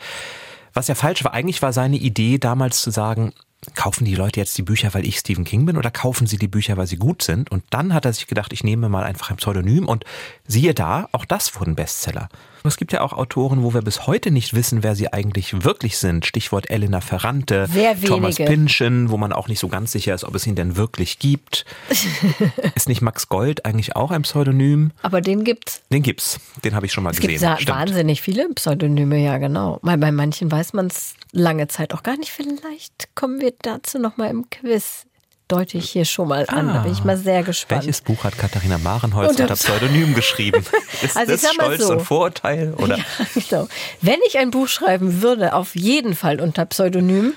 [0.73, 3.33] Was ja falsch war, eigentlich war seine Idee damals zu sagen,
[3.75, 6.49] kaufen die Leute jetzt die Bücher, weil ich Stephen King bin oder kaufen sie die
[6.49, 7.51] Bücher, weil sie gut sind?
[7.51, 10.05] Und dann hat er sich gedacht, ich nehme mal einfach ein Pseudonym und
[10.47, 12.29] siehe da, auch das wurden Bestseller.
[12.67, 15.99] Es gibt ja auch Autoren, wo wir bis heute nicht wissen, wer sie eigentlich wirklich
[15.99, 16.25] sind.
[16.25, 17.69] Stichwort Elena Ferrante,
[18.07, 21.19] Thomas Pynchon, wo man auch nicht so ganz sicher ist, ob es ihn denn wirklich
[21.19, 21.67] gibt.
[22.75, 24.93] ist nicht Max Gold eigentlich auch ein Pseudonym?
[25.03, 25.83] Aber den gibt's.
[25.93, 26.41] Den gibt's.
[26.65, 27.53] Den habe ich schon mal es gesehen.
[27.53, 29.79] Es gibt wahnsinnig viele Pseudonyme, ja genau.
[29.83, 32.31] Weil bei manchen weiß man es lange Zeit auch gar nicht.
[32.31, 35.07] Vielleicht kommen wir dazu nochmal im Quiz
[35.49, 36.71] deute ich hier schon mal an.
[36.71, 37.83] Ah, da bin ich mal sehr gespannt.
[37.83, 40.65] Welches Buch hat Katharina Marenholz unter Pseudonym geschrieben?
[41.03, 41.93] Ist also das Stolz so.
[41.93, 42.75] und Vorurteil?
[42.75, 42.97] Oder?
[42.97, 43.69] Ja, genau.
[44.01, 47.35] Wenn ich ein Buch schreiben würde, auf jeden Fall unter Pseudonym,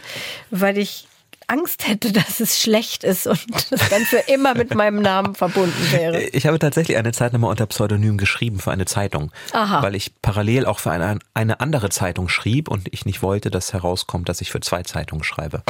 [0.52, 1.07] weil ich
[1.48, 3.40] Angst hätte, dass es schlecht ist und
[3.72, 6.22] das dann für immer mit meinem Namen verbunden wäre.
[6.22, 9.82] Ich habe tatsächlich eine Zeit nochmal unter Pseudonym geschrieben für eine Zeitung, Aha.
[9.82, 13.74] weil ich parallel auch für eine, eine andere Zeitung schrieb und ich nicht wollte, dass
[13.74, 15.64] herauskommt, dass ich für zwei Zeitungen schreibe.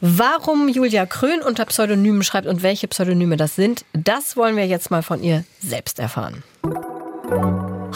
[0.00, 4.90] Warum Julia Krön unter Pseudonymen schreibt und welche Pseudonyme das sind, das wollen wir jetzt
[4.90, 6.42] mal von ihr selbst erfahren.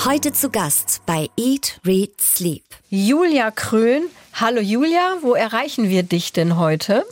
[0.04, 2.62] Heute zu Gast bei Eat, Read, Sleep.
[2.90, 4.02] Julia Krön.
[4.36, 7.04] Hallo Julia, wo erreichen wir dich denn heute?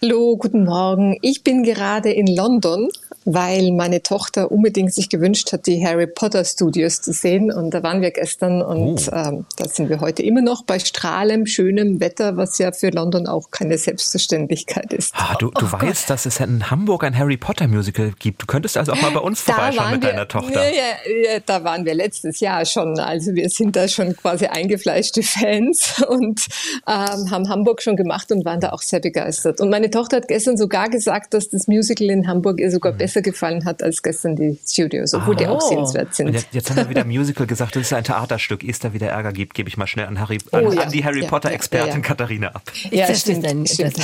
[0.00, 1.18] Hallo, guten Morgen.
[1.20, 2.88] Ich bin gerade in London
[3.24, 7.52] weil meine Tochter unbedingt sich gewünscht hat, die Harry Potter Studios zu sehen.
[7.52, 9.14] Und da waren wir gestern und oh.
[9.14, 13.26] ähm, da sind wir heute immer noch bei strahlendem, schönem Wetter, was ja für London
[13.26, 15.14] auch keine Selbstverständlichkeit ist.
[15.16, 16.10] Ah, du du oh weißt, Gott.
[16.10, 18.42] dass es in Hamburg ein Harry Potter Musical gibt.
[18.42, 20.62] Du könntest also auch mal bei uns vorbeischauen mit wir, deiner Tochter.
[20.62, 22.98] Ja, ja, da waren wir letztes Jahr schon.
[22.98, 26.46] Also wir sind da schon quasi eingefleischte Fans und
[26.86, 29.60] ähm, haben Hamburg schon gemacht und waren da auch sehr begeistert.
[29.60, 32.98] Und meine Tochter hat gestern sogar gesagt, dass das Musical in Hamburg ihr sogar mhm.
[32.98, 35.38] besser gefallen hat als gestern die Studios, obwohl oh.
[35.38, 36.32] die auch sehenswert sind.
[36.32, 38.62] Jetzt, jetzt, haben wir wieder Musical gesagt, das ist ein Theaterstück.
[38.62, 40.82] Ehe es da wieder Ärger gibt, gebe ich mal schnell an, Harry, an, oh, ja.
[40.82, 42.62] an die Harry Potter-Expertin ja, Katharina ab.
[42.90, 43.46] Ja, das stimmt.
[43.46, 44.00] Ein, das ist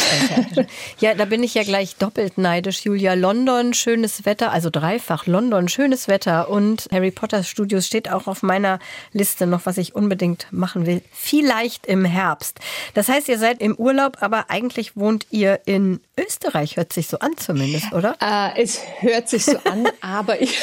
[0.57, 0.67] ein
[0.99, 2.85] ja, da bin ich ja gleich doppelt neidisch.
[2.85, 8.27] Julia, London, schönes Wetter, also dreifach London, schönes Wetter und Harry Potter Studios steht auch
[8.27, 8.79] auf meiner
[9.13, 11.03] Liste noch, was ich unbedingt machen will.
[11.13, 12.61] Vielleicht im Herbst.
[12.95, 17.19] Das heißt, ihr seid im Urlaub, aber eigentlich wohnt ihr in Österreich, hört sich so
[17.19, 18.17] an zumindest, oder?
[18.21, 20.59] Äh, es hört sich so an, aber ich,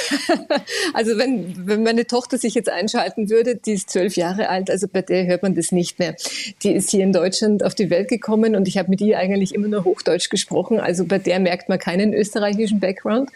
[0.94, 4.88] also wenn, wenn meine Tochter sich jetzt einschalten würde, die ist zwölf Jahre alt, also
[4.88, 6.16] bei der hört man das nicht mehr.
[6.64, 9.54] Die ist hier in Deutschland auf die Welt gekommen und ich habe mit ihr eigentlich
[9.54, 13.30] immer nur Hochdeutsch gesprochen, also bei der merkt man keinen österreichischen Background.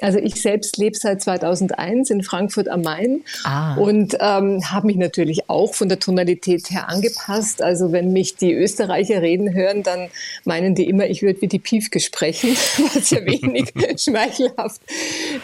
[0.00, 3.74] Also ich selbst lebe seit 2001 in Frankfurt am Main ah.
[3.76, 7.62] und ähm, habe mich natürlich auch von der Tonalität her angepasst.
[7.62, 10.08] Also wenn mich die Österreicher reden hören, dann
[10.44, 12.50] meinen die immer, ich würde wie die Piefke sprechen,
[12.94, 13.72] was ja wenig
[14.38, 14.80] schmeichelhaft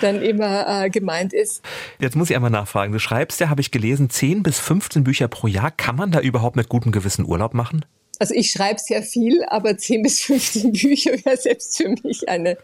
[0.00, 1.62] dann immer äh, gemeint ist.
[1.98, 2.92] Jetzt muss ich einmal nachfragen.
[2.92, 5.70] Du schreibst ja, habe ich gelesen, 10 bis 15 Bücher pro Jahr.
[5.70, 7.85] Kann man da überhaupt mit gutem Gewissen Urlaub machen?
[8.20, 12.57] Also ich schreibe sehr viel, aber 10 bis 15 Bücher wäre selbst für mich eine,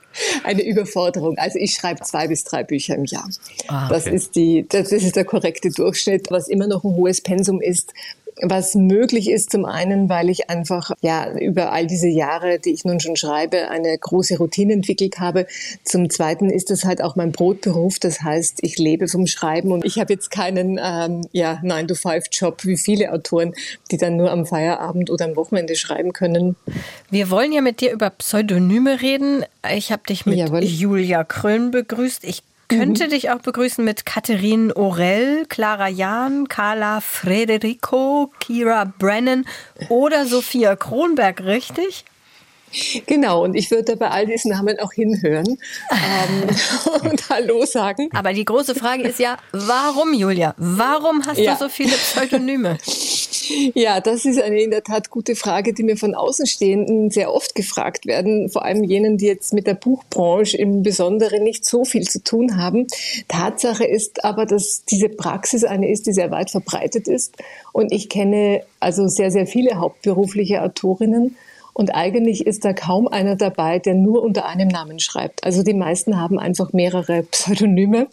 [0.45, 1.37] eine Überforderung.
[1.39, 3.29] Also ich schreibe zwei bis drei Bücher im Jahr.
[3.67, 3.95] Ah, okay.
[3.95, 7.93] Das ist die, das ist der korrekte Durchschnitt, was immer noch ein hohes Pensum ist,
[8.43, 9.51] was möglich ist.
[9.51, 13.69] Zum einen, weil ich einfach ja über all diese Jahre, die ich nun schon schreibe,
[13.69, 15.47] eine große Routine entwickelt habe.
[15.85, 17.99] Zum zweiten ist das halt auch mein Brotberuf.
[17.99, 22.77] Das heißt, ich lebe vom Schreiben und ich habe jetzt keinen ähm, ja 9-to-5-Job wie
[22.77, 23.55] viele Autoren,
[23.91, 26.57] die dann nur am Feierabend oder am Wochenende schreiben können.
[27.11, 29.45] Wir wollen ja mit dir über Pseudonyme reden.
[29.75, 30.65] Ich habe dich mit Jawohl.
[30.65, 32.25] Julia Krön begrüßt.
[32.25, 33.11] Ich könnte mhm.
[33.11, 39.45] dich auch begrüßen mit Katharine Orell, Clara Jahn, Carla Frederico, Kira Brennan
[39.89, 42.05] oder Sophia Kronberg, richtig?
[43.07, 45.59] Genau, und ich würde bei all diesen Namen auch hinhören
[45.91, 46.49] ähm,
[47.11, 48.09] und Hallo sagen.
[48.15, 50.55] Aber die große Frage ist ja, warum, Julia?
[50.57, 51.55] Warum hast ja.
[51.55, 52.79] du so viele Pseudonyme?
[53.75, 57.55] Ja, das ist eine in der Tat gute Frage, die mir von Außenstehenden sehr oft
[57.55, 62.09] gefragt werden, vor allem jenen, die jetzt mit der Buchbranche im Besonderen nicht so viel
[62.09, 62.87] zu tun haben.
[63.29, 67.37] Tatsache ist aber, dass diese Praxis eine ist, die sehr weit verbreitet ist.
[67.73, 71.37] Und ich kenne also sehr, sehr viele hauptberufliche Autorinnen.
[71.73, 75.45] Und eigentlich ist da kaum einer dabei, der nur unter einem Namen schreibt.
[75.45, 78.09] Also die meisten haben einfach mehrere Pseudonyme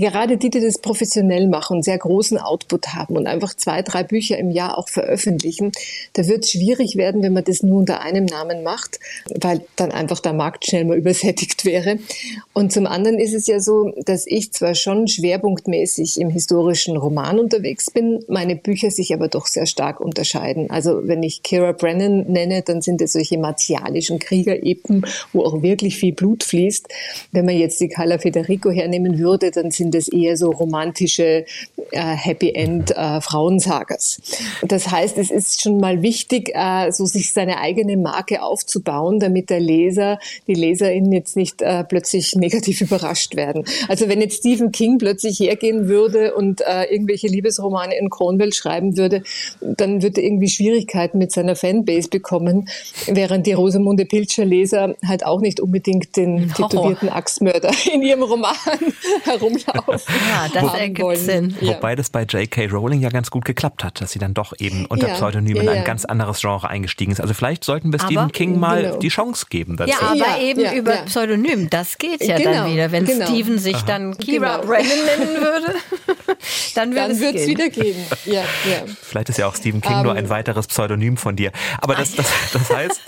[0.00, 4.38] gerade die, die das professionell machen, sehr großen Output haben und einfach zwei, drei Bücher
[4.38, 5.72] im Jahr auch veröffentlichen,
[6.14, 9.00] da wird es schwierig werden, wenn man das nur unter einem Namen macht,
[9.40, 11.98] weil dann einfach der Markt schnell mal übersättigt wäre.
[12.52, 17.38] Und zum anderen ist es ja so, dass ich zwar schon schwerpunktmäßig im historischen Roman
[17.38, 20.70] unterwegs bin, meine Bücher sich aber doch sehr stark unterscheiden.
[20.70, 25.96] Also wenn ich Kira Brennan nenne, dann sind es solche martialischen Kriegerepen, wo auch wirklich
[25.96, 26.88] viel Blut fließt.
[27.32, 31.44] Wenn man jetzt die Carla Federico hernehmen würde, dann sind sind es eher so romantische
[31.90, 34.20] äh, Happy End äh, Frauensagers.
[34.62, 39.50] Das heißt, es ist schon mal wichtig, äh, so sich seine eigene Marke aufzubauen, damit
[39.50, 43.64] der Leser, die Leserinnen jetzt nicht äh, plötzlich negativ überrascht werden.
[43.88, 48.96] Also wenn jetzt Stephen King plötzlich hergehen würde und äh, irgendwelche Liebesromane in Cornwall schreiben
[48.96, 49.22] würde,
[49.60, 52.70] dann würde er irgendwie Schwierigkeiten mit seiner Fanbase bekommen,
[53.06, 58.54] während die Rosamunde Pilcher Leser halt auch nicht unbedingt den tätowierten Axtmörder in ihrem Roman
[59.24, 60.04] herumlaufen auf.
[60.08, 61.56] Ja, das ergibt Sinn.
[61.60, 62.66] Wobei das bei J.K.
[62.66, 65.68] Rowling ja ganz gut geklappt hat, dass sie dann doch eben unter ja, Pseudonym in
[65.68, 67.20] ein ganz anderes Genre eingestiegen ist.
[67.20, 68.98] Also vielleicht sollten wir aber, Stephen King mal genau.
[68.98, 69.90] die Chance geben dazu.
[69.90, 71.70] Ja, aber eben über Pseudonym.
[71.70, 72.92] Das geht ja genau, dann wieder.
[72.92, 73.26] Wenn genau.
[73.26, 73.84] Steven sich Aha.
[73.86, 74.66] dann Kira genau.
[74.66, 75.74] Brennan nennen würde,
[76.74, 77.96] dann würde dann es wieder gehen.
[78.24, 78.84] Ja, ja.
[79.02, 80.30] Vielleicht ist ja auch Stephen King um, nur ein ähm.
[80.30, 81.52] weiteres Pseudonym von dir.
[81.80, 83.00] Aber das, das, das heißt,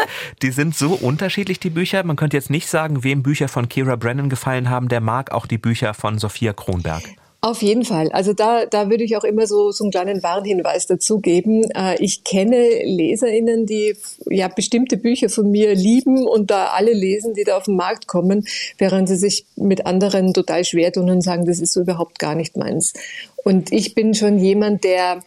[0.42, 2.02] die sind so unterschiedlich, die Bücher.
[2.04, 5.46] Man könnte jetzt nicht sagen, wem Bücher von Kira Brennan gefallen haben, der mag auch
[5.46, 7.02] die Bücher von Sophia Kronberg.
[7.46, 8.10] Auf jeden Fall.
[8.10, 11.62] Also da, da würde ich auch immer so, so einen kleinen Warnhinweis dazu geben.
[11.76, 13.94] Äh, ich kenne LeserInnen, die
[14.28, 18.08] ja bestimmte Bücher von mir lieben und da alle lesen, die da auf den Markt
[18.08, 22.18] kommen, während sie sich mit anderen total schwer tun und sagen, das ist so überhaupt
[22.18, 22.94] gar nicht meins.
[23.44, 25.22] Und ich bin schon jemand, der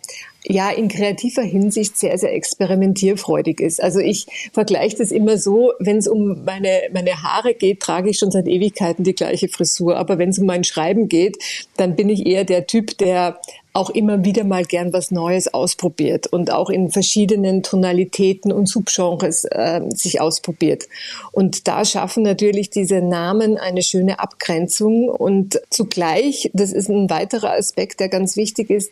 [0.50, 3.82] ja in kreativer Hinsicht sehr, sehr experimentierfreudig ist.
[3.82, 8.18] Also ich vergleiche das immer so, wenn es um meine, meine Haare geht, trage ich
[8.18, 9.96] schon seit Ewigkeiten die gleiche Frisur.
[9.98, 11.38] Aber wenn es um mein Schreiben geht,
[11.78, 13.40] dann bin ich eher der Typ, der
[13.74, 19.46] auch immer wieder mal gern was Neues ausprobiert und auch in verschiedenen Tonalitäten und Subgenres
[19.46, 20.88] äh, sich ausprobiert.
[21.32, 27.52] Und da schaffen natürlich diese Namen eine schöne Abgrenzung und zugleich, das ist ein weiterer
[27.52, 28.92] Aspekt, der ganz wichtig ist,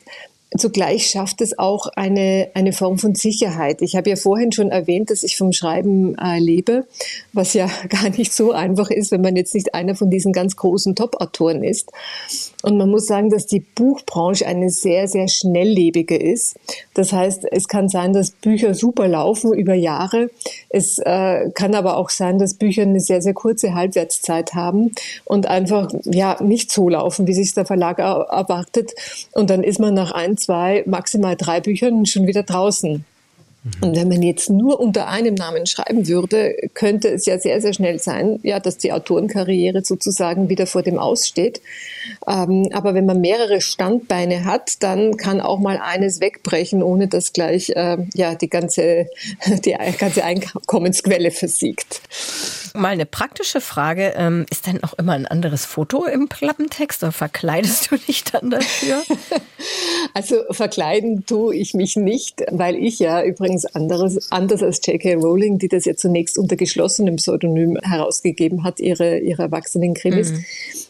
[0.55, 3.81] Zugleich schafft es auch eine, eine Form von Sicherheit.
[3.81, 6.85] Ich habe ja vorhin schon erwähnt, dass ich vom Schreiben äh, lebe,
[7.33, 10.55] was ja gar nicht so einfach ist, wenn man jetzt nicht einer von diesen ganz
[10.55, 11.91] großen Top-Autoren ist.
[12.63, 16.55] Und man muss sagen, dass die Buchbranche eine sehr, sehr schnelllebige ist.
[16.93, 20.29] Das heißt, es kann sein, dass Bücher super laufen über Jahre.
[20.69, 24.93] Es äh, kann aber auch sein, dass Bücher eine sehr, sehr kurze Halbwertszeit haben
[25.25, 28.93] und einfach ja nicht so laufen, wie sich der Verlag erwartet.
[29.33, 33.05] Und dann ist man nach ein, zwei, maximal drei Büchern schon wieder draußen.
[33.82, 37.74] Und wenn man jetzt nur unter einem Namen schreiben würde, könnte es ja sehr, sehr
[37.74, 41.61] schnell sein, ja, dass die Autorenkarriere sozusagen wieder vor dem Aussteht.
[42.28, 47.34] Ähm, aber wenn man mehrere Standbeine hat, dann kann auch mal eines wegbrechen, ohne dass
[47.34, 49.07] gleich äh, ja die ganze
[49.65, 52.01] die ganze Einkommensquelle versiegt.
[52.74, 57.11] Mal eine praktische Frage: ähm, Ist denn auch immer ein anderes Foto im Klappentext oder
[57.11, 59.03] verkleidest du dich dann dafür?
[60.13, 65.15] Also verkleiden tue ich mich nicht, weil ich ja übrigens anderes, anders als J.K.
[65.15, 70.31] Rowling, die das ja zunächst unter geschlossenem Pseudonym herausgegeben hat, ihre, ihre erwachsenen Krimis.
[70.31, 70.45] Mhm.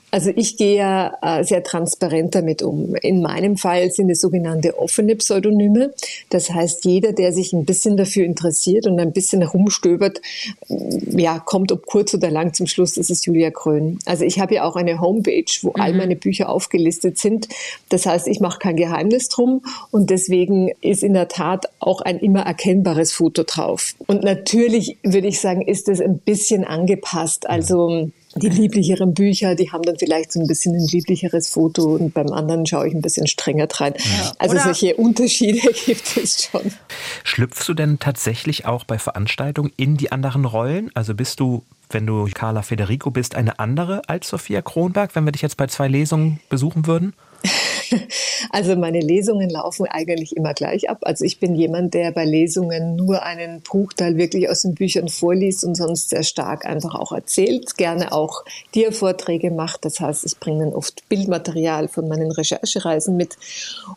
[0.10, 2.96] Also ich gehe ja äh, sehr transparent damit um.
[2.96, 5.94] In meinem Fall sind es sogenannte offene Pseudonyme.
[6.30, 10.22] Das heißt, jeder, der sich ein bisschen dafür interessiert und ein bisschen herumstöbert,
[10.70, 14.00] mm, ja, kommt ob kurz oder lang zum Schluss, ist Julia Krön.
[14.06, 15.82] Also ich habe ja auch eine Homepage, wo mhm.
[15.82, 17.50] all meine Bücher aufgelistet sind.
[17.90, 22.20] Das heißt, ich mache kein Geheimnis drum und deswegen ist in der Tat auch ein
[22.20, 23.94] immer erkennbares Foto drauf.
[24.08, 27.50] Und natürlich würde ich sagen, ist es ein bisschen angepasst.
[27.50, 32.14] Also die lieblicheren Bücher, die haben dann vielleicht so ein bisschen ein lieblicheres Foto und
[32.14, 33.94] beim anderen schaue ich ein bisschen strenger rein.
[33.98, 34.32] Ja.
[34.38, 36.72] Also Oder solche Unterschiede gibt es schon.
[37.24, 40.92] Schlüpfst du denn tatsächlich auch bei Veranstaltungen in die anderen Rollen?
[40.94, 45.32] Also bist du, wenn du Carla Federico bist, eine andere als Sophia Kronberg, wenn wir
[45.32, 47.14] dich jetzt bei zwei Lesungen besuchen würden?
[48.50, 51.00] Also meine Lesungen laufen eigentlich immer gleich ab.
[51.02, 55.64] Also ich bin jemand, der bei Lesungen nur einen Bruchteil wirklich aus den Büchern vorliest
[55.64, 59.86] und sonst sehr stark einfach auch erzählt, gerne auch Dia-Vorträge macht.
[59.86, 63.38] Das heißt, ich bringe dann oft Bildmaterial von meinen Recherchereisen mit.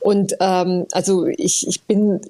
[0.01, 2.21] Und ähm, also ich, ich bin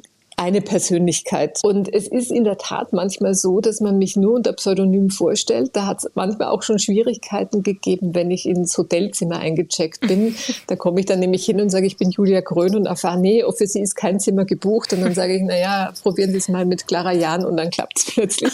[0.40, 1.60] eine Persönlichkeit.
[1.62, 5.76] Und es ist in der Tat manchmal so, dass man mich nur unter Pseudonym vorstellt.
[5.76, 10.34] Da hat es manchmal auch schon Schwierigkeiten gegeben, wenn ich ins Hotelzimmer eingecheckt bin.
[10.66, 13.42] Da komme ich dann nämlich hin und sage, ich bin Julia Grön und erfahre, nee,
[13.56, 14.92] für Sie ist kein Zimmer gebucht.
[14.92, 17.98] Und dann sage ich, naja, probieren Sie es mal mit Clara Jahn und dann klappt
[17.98, 18.52] es plötzlich.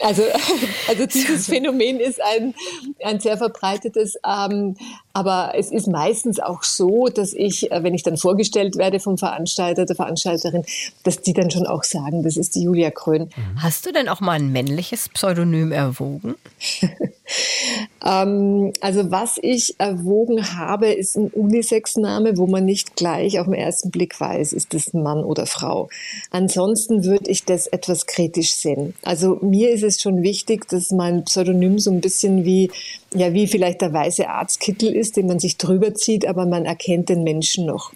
[0.00, 0.22] Also,
[0.88, 2.54] also dieses Phänomen ist ein,
[3.04, 4.16] ein sehr verbreitetes.
[4.26, 4.76] Ähm,
[5.12, 9.18] aber es ist meistens auch so, dass ich, äh, wenn ich dann vorgestellt werde vom
[9.18, 10.64] Veranstalter, der Veranstalterin,
[11.02, 13.30] dass die dann schon auch sagen, das ist die Julia Krön.
[13.56, 16.36] Hast du denn auch mal ein männliches Pseudonym erwogen?
[18.04, 23.54] ähm, also was ich erwogen habe, ist ein Unisex-Name, wo man nicht gleich auf den
[23.54, 25.88] ersten Blick weiß, ist das Mann oder Frau.
[26.30, 28.94] Ansonsten würde ich das etwas kritisch sehen.
[29.02, 32.70] Also mir ist es schon wichtig, dass mein Pseudonym so ein bisschen wie
[33.12, 37.08] ja, wie vielleicht der weiße Arztkittel ist, den man sich drüber zieht, aber man erkennt
[37.08, 37.92] den Menschen noch.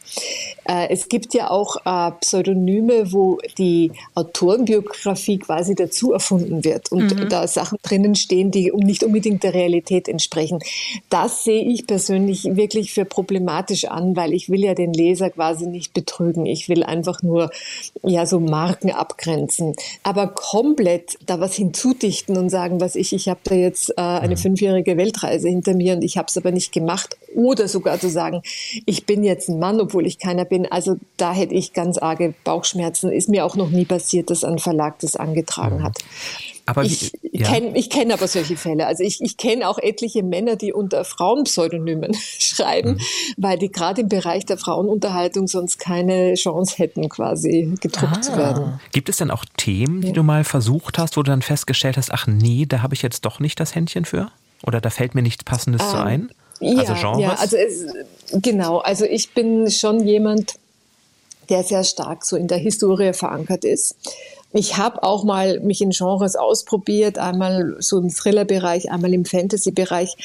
[0.65, 7.15] Äh, es gibt ja auch äh, Pseudonyme, wo die Autorenbiografie quasi dazu erfunden wird und
[7.15, 7.29] mhm.
[7.29, 10.61] da Sachen drinnen stehen, die nicht unbedingt der Realität entsprechen.
[11.11, 15.67] Das sehe ich persönlich wirklich für problematisch an, weil ich will ja den Leser quasi
[15.67, 16.47] nicht betrügen.
[16.47, 17.51] Ich will einfach nur
[18.03, 19.75] ja so Marken abgrenzen.
[20.03, 24.35] Aber komplett da was hinzudichten und sagen, was ich, ich habe da jetzt äh, eine
[24.35, 24.41] mhm.
[24.41, 27.17] fünfjährige Weltreise hinter mir und ich habe es aber nicht gemacht.
[27.35, 28.43] Oder sogar zu sagen,
[28.87, 30.71] ich bin jetzt ein Mann, obwohl ich keiner bin.
[30.71, 33.11] Also da hätte ich ganz arge Bauchschmerzen.
[33.11, 35.99] Ist mir auch noch nie passiert, dass ein Verlag das angetragen hat.
[36.67, 37.47] Aber ich ja.
[37.47, 38.87] kenne kenn aber solche Fälle.
[38.87, 43.01] Also ich, ich kenne auch etliche Männer, die unter Frauenpseudonymen schreiben, mhm.
[43.37, 48.21] weil die gerade im Bereich der Frauenunterhaltung sonst keine Chance hätten, quasi gedruckt ah.
[48.23, 48.81] zu werden.
[48.93, 50.13] Gibt es denn auch Themen, die ja.
[50.15, 53.27] du mal versucht hast, wo du dann festgestellt hast, ach nee, da habe ich jetzt
[53.27, 54.31] doch nicht das Händchen für?
[54.63, 56.31] Oder da fällt mir nichts Passendes ähm, zu ein?
[56.61, 57.21] Also ja, Genres?
[57.21, 57.87] Ja, also es,
[58.33, 58.79] genau.
[58.79, 60.55] Also ich bin schon jemand,
[61.51, 63.97] der sehr stark so in der Historie verankert ist.
[64.57, 70.17] Ich habe auch mal mich in Genres ausprobiert, einmal so im Thriller-Bereich, einmal im Fantasy-Bereich.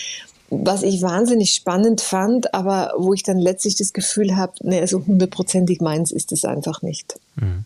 [0.52, 5.06] was ich wahnsinnig spannend fand, aber wo ich dann letztlich das Gefühl habe, nee, so
[5.06, 7.20] hundertprozentig meins ist es einfach nicht.
[7.36, 7.66] Mhm.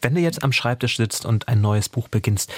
[0.00, 2.50] Wenn du jetzt am Schreibtisch sitzt und ein neues Buch beginnst,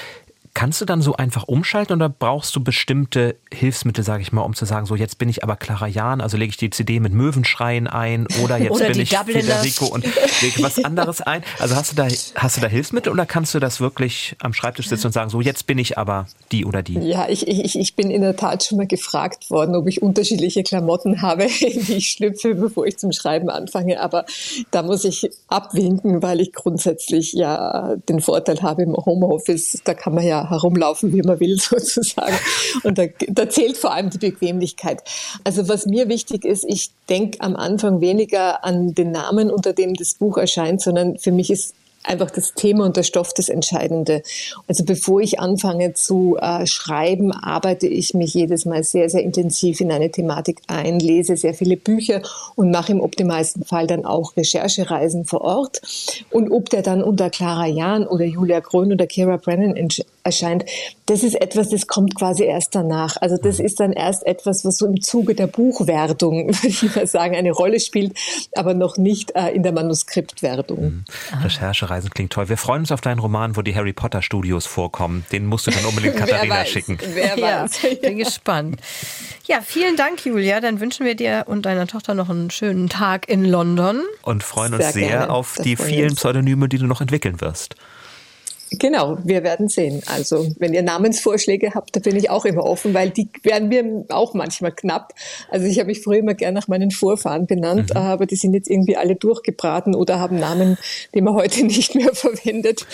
[0.58, 4.54] Kannst du dann so einfach umschalten oder brauchst du bestimmte Hilfsmittel, sage ich mal, um
[4.54, 7.12] zu sagen, so jetzt bin ich aber Clara Jahn, also lege ich die CD mit
[7.12, 10.04] Möwenschreien ein oder jetzt oder bin ich Federico und
[10.42, 11.44] lege was anderes ein?
[11.60, 14.88] Also hast du da hast du da Hilfsmittel oder kannst du das wirklich am Schreibtisch
[14.88, 16.98] sitzen und sagen, so jetzt bin ich aber die oder die?
[16.98, 20.64] Ja, ich, ich, ich bin in der Tat schon mal gefragt worden, ob ich unterschiedliche
[20.64, 21.50] Klamotten habe, in
[21.86, 24.00] die ich schlüpfe, bevor ich zum Schreiben anfange.
[24.00, 24.24] Aber
[24.72, 30.16] da muss ich abwinken, weil ich grundsätzlich ja den Vorteil habe im Homeoffice, da kann
[30.16, 32.36] man ja herumlaufen, wie man will sozusagen.
[32.84, 35.02] Und da, da zählt vor allem die Bequemlichkeit.
[35.44, 39.94] Also was mir wichtig ist, ich denke am Anfang weniger an den Namen, unter dem
[39.94, 41.74] das Buch erscheint, sondern für mich ist
[42.08, 44.22] einfach das Thema und der Stoff das Entscheidende.
[44.66, 49.80] Also bevor ich anfange zu äh, schreiben, arbeite ich mich jedes Mal sehr, sehr intensiv
[49.80, 52.22] in eine Thematik ein, lese sehr viele Bücher
[52.56, 55.80] und mache im optimalsten Fall dann auch Recherchereisen vor Ort.
[56.30, 59.74] Und ob der dann unter Clara Jahn oder Julia Grön oder Kira Brennan
[60.22, 60.64] erscheint,
[61.06, 63.16] das ist etwas, das kommt quasi erst danach.
[63.20, 67.06] Also das ist dann erst etwas, was so im Zuge der Buchwertung, würde ich mal
[67.06, 68.16] sagen, eine Rolle spielt,
[68.54, 70.80] aber noch nicht äh, in der Manuskriptwertung.
[70.80, 71.04] Mhm.
[71.42, 72.48] Recherchereisen klingt toll.
[72.48, 75.24] Wir freuen uns auf deinen Roman, wo die Harry Potter Studios vorkommen.
[75.32, 76.98] Den musst du dann unbedingt Katharina wer weiß, schicken.
[77.14, 77.82] Wer weiß.
[77.82, 78.80] Ja, bin gespannt.
[79.46, 80.60] Ja, vielen Dank, Julia.
[80.60, 84.02] Dann wünschen wir dir und deiner Tochter noch einen schönen Tag in London.
[84.22, 87.76] Und freuen uns sehr, sehr auf das die vielen Pseudonyme, die du noch entwickeln wirst.
[88.70, 90.02] Genau, wir werden sehen.
[90.06, 94.04] Also wenn ihr Namensvorschläge habt, da bin ich auch immer offen, weil die werden mir
[94.10, 95.14] auch manchmal knapp.
[95.50, 97.96] Also ich habe mich früher immer gern nach meinen Vorfahren benannt, mhm.
[97.96, 100.76] aber die sind jetzt irgendwie alle durchgebraten oder haben Namen,
[101.14, 102.86] die man heute nicht mehr verwendet.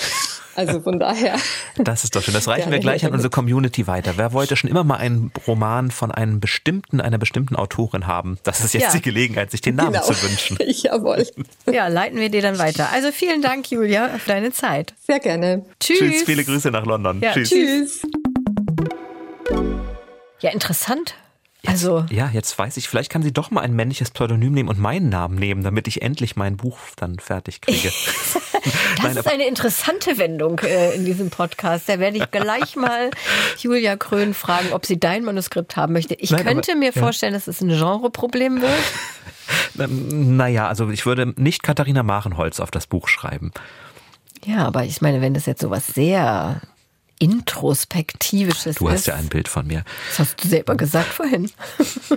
[0.56, 1.36] Also von daher.
[1.76, 2.34] Das ist doch schön.
[2.34, 4.14] Das reichen wir gleich an unsere Community weiter.
[4.16, 8.38] Wer wollte schon immer mal einen Roman von einem bestimmten, einer bestimmten Autorin haben?
[8.44, 8.92] Das ist jetzt ja.
[8.92, 10.04] die Gelegenheit, sich den Namen genau.
[10.04, 10.58] zu wünschen.
[10.66, 11.26] Jawohl.
[11.70, 12.90] Ja, leiten wir dir dann weiter.
[12.92, 14.94] Also vielen Dank, Julia, für deine Zeit.
[15.06, 15.64] Sehr gerne.
[15.80, 15.98] Tschüss.
[15.98, 16.22] Tschüss.
[16.22, 17.20] Viele Grüße nach London.
[17.20, 17.50] Ja, tschüss.
[17.50, 18.02] tschüss.
[20.40, 21.14] Ja, interessant.
[21.64, 24.68] Jetzt, also ja, jetzt weiß ich, vielleicht kann sie doch mal ein männliches Pseudonym nehmen
[24.68, 27.90] und meinen Namen nehmen, damit ich endlich mein Buch dann fertig kriege.
[28.64, 31.88] das Nein, ist eine interessante Wendung äh, in diesem Podcast.
[31.88, 33.10] Da werde ich gleich mal
[33.58, 36.14] Julia Krön fragen, ob sie dein Manuskript haben möchte.
[36.14, 37.38] Ich Nein, könnte aber, mir vorstellen, ja.
[37.38, 39.90] dass es ein Genreproblem wird.
[40.10, 43.52] Naja, also ich würde nicht Katharina Marenholz auf das Buch schreiben.
[44.44, 46.60] Ja, aber ich meine, wenn das jetzt sowas sehr
[47.18, 49.06] introspektivisches Du hast ist.
[49.06, 49.84] ja ein Bild von mir.
[50.10, 51.50] Das hast du selber gesagt vorhin.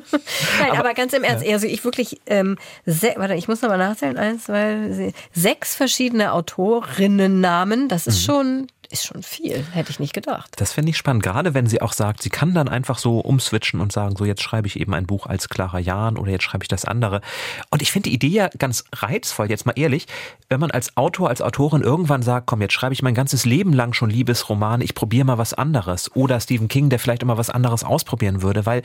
[0.60, 4.18] Nein, aber, aber, ganz im Ernst, also ich wirklich, ähm, warte, ich muss nochmal nachzählen,
[4.18, 8.26] eins, zwei, sechs verschiedene Autorinnennamen, das ist mhm.
[8.26, 10.50] schon ist schon viel, hätte ich nicht gedacht.
[10.58, 13.80] Das finde ich spannend, gerade wenn sie auch sagt, sie kann dann einfach so umswitchen
[13.80, 16.64] und sagen, so jetzt schreibe ich eben ein Buch als Clara Jahn oder jetzt schreibe
[16.64, 17.22] ich das andere.
[17.70, 20.08] Und ich finde die Idee ja ganz reizvoll, jetzt mal ehrlich,
[20.50, 23.74] wenn man als Autor, als Autorin irgendwann sagt, komm, jetzt schreibe ich mein ganzes Leben
[23.74, 26.16] lang schon Liebesroman, ich probiere mal was anderes.
[26.16, 28.84] Oder Stephen King, der vielleicht immer was anderes ausprobieren würde, weil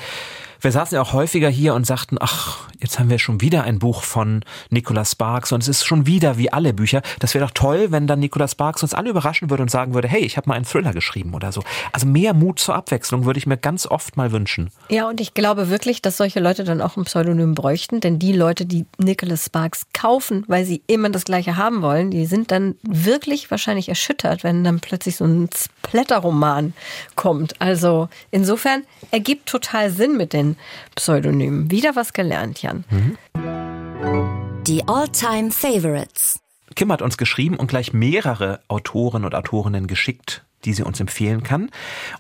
[0.60, 3.80] wir saßen ja auch häufiger hier und sagten, ach, jetzt haben wir schon wieder ein
[3.80, 7.02] Buch von Nicholas Sparks und es ist schon wieder wie alle Bücher.
[7.18, 9.94] Das wäre doch toll, wenn dann Nicholas Sparks uns alle überraschen würde und sagen, sagen
[9.94, 11.62] würde, hey, ich habe mal einen Thriller geschrieben oder so.
[11.92, 14.70] Also mehr Mut zur Abwechslung würde ich mir ganz oft mal wünschen.
[14.88, 18.32] Ja, und ich glaube wirklich, dass solche Leute dann auch ein Pseudonym bräuchten, denn die
[18.32, 22.76] Leute, die Nicholas Sparks kaufen, weil sie immer das Gleiche haben wollen, die sind dann
[22.82, 26.72] wirklich wahrscheinlich erschüttert, wenn dann plötzlich so ein Splatterroman
[27.14, 27.60] kommt.
[27.60, 30.56] Also insofern ergibt total Sinn mit den
[30.94, 31.70] Pseudonymen.
[31.70, 32.84] Wieder was gelernt, Jan.
[32.90, 33.18] Mhm.
[34.66, 36.41] Die All-Time Favorites.
[36.74, 41.42] Kim hat uns geschrieben und gleich mehrere Autoren und Autorinnen geschickt, die sie uns empfehlen
[41.42, 41.70] kann.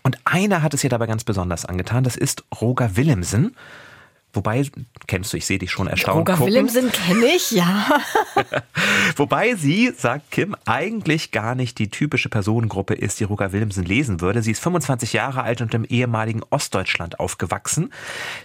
[0.02, 2.04] Und einer hat es ihr dabei ganz besonders angetan.
[2.04, 3.56] Das ist Roger Willemsen.
[4.34, 4.64] Wobei,
[5.06, 6.20] kennst du, ich sehe dich schon erstaunt.
[6.28, 6.54] Roger gucken.
[6.54, 8.00] Willemsen kenne ich, ja.
[9.16, 14.22] Wobei sie, sagt Kim, eigentlich gar nicht die typische Personengruppe ist, die Roger Willemsen lesen
[14.22, 14.42] würde.
[14.42, 17.92] Sie ist 25 Jahre alt und im ehemaligen Ostdeutschland aufgewachsen.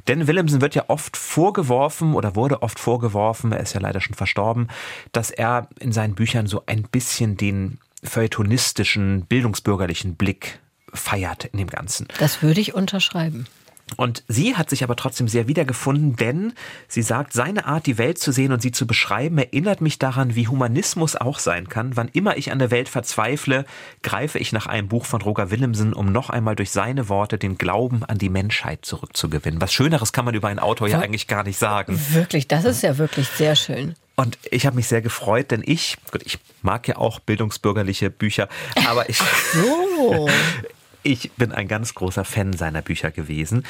[0.09, 4.15] Denn Willemsen wird ja oft vorgeworfen oder wurde oft vorgeworfen, er ist ja leider schon
[4.15, 4.67] verstorben,
[5.13, 10.59] dass er in seinen Büchern so ein bisschen den feuilletonistischen, bildungsbürgerlichen Blick
[10.93, 12.07] feiert in dem Ganzen.
[12.19, 13.47] Das würde ich unterschreiben.
[13.95, 16.53] Und sie hat sich aber trotzdem sehr wiedergefunden, denn
[16.87, 20.35] sie sagt, seine Art, die Welt zu sehen und sie zu beschreiben, erinnert mich daran,
[20.35, 21.95] wie Humanismus auch sein kann.
[21.95, 23.65] Wann immer ich an der Welt verzweifle,
[24.03, 27.57] greife ich nach einem Buch von Roger Willemsen, um noch einmal durch seine Worte den
[27.57, 29.61] Glauben an die Menschheit zurückzugewinnen.
[29.61, 31.99] Was Schöneres kann man über einen Autor ja eigentlich gar nicht sagen.
[32.11, 33.95] Wirklich, das ist ja wirklich sehr schön.
[34.15, 38.49] Und ich habe mich sehr gefreut, denn ich, gut, ich mag ja auch bildungsbürgerliche Bücher,
[38.87, 39.19] aber ich,
[39.53, 40.27] so.
[41.07, 43.63] Ich bin ein ganz großer Fan seiner Bücher gewesen.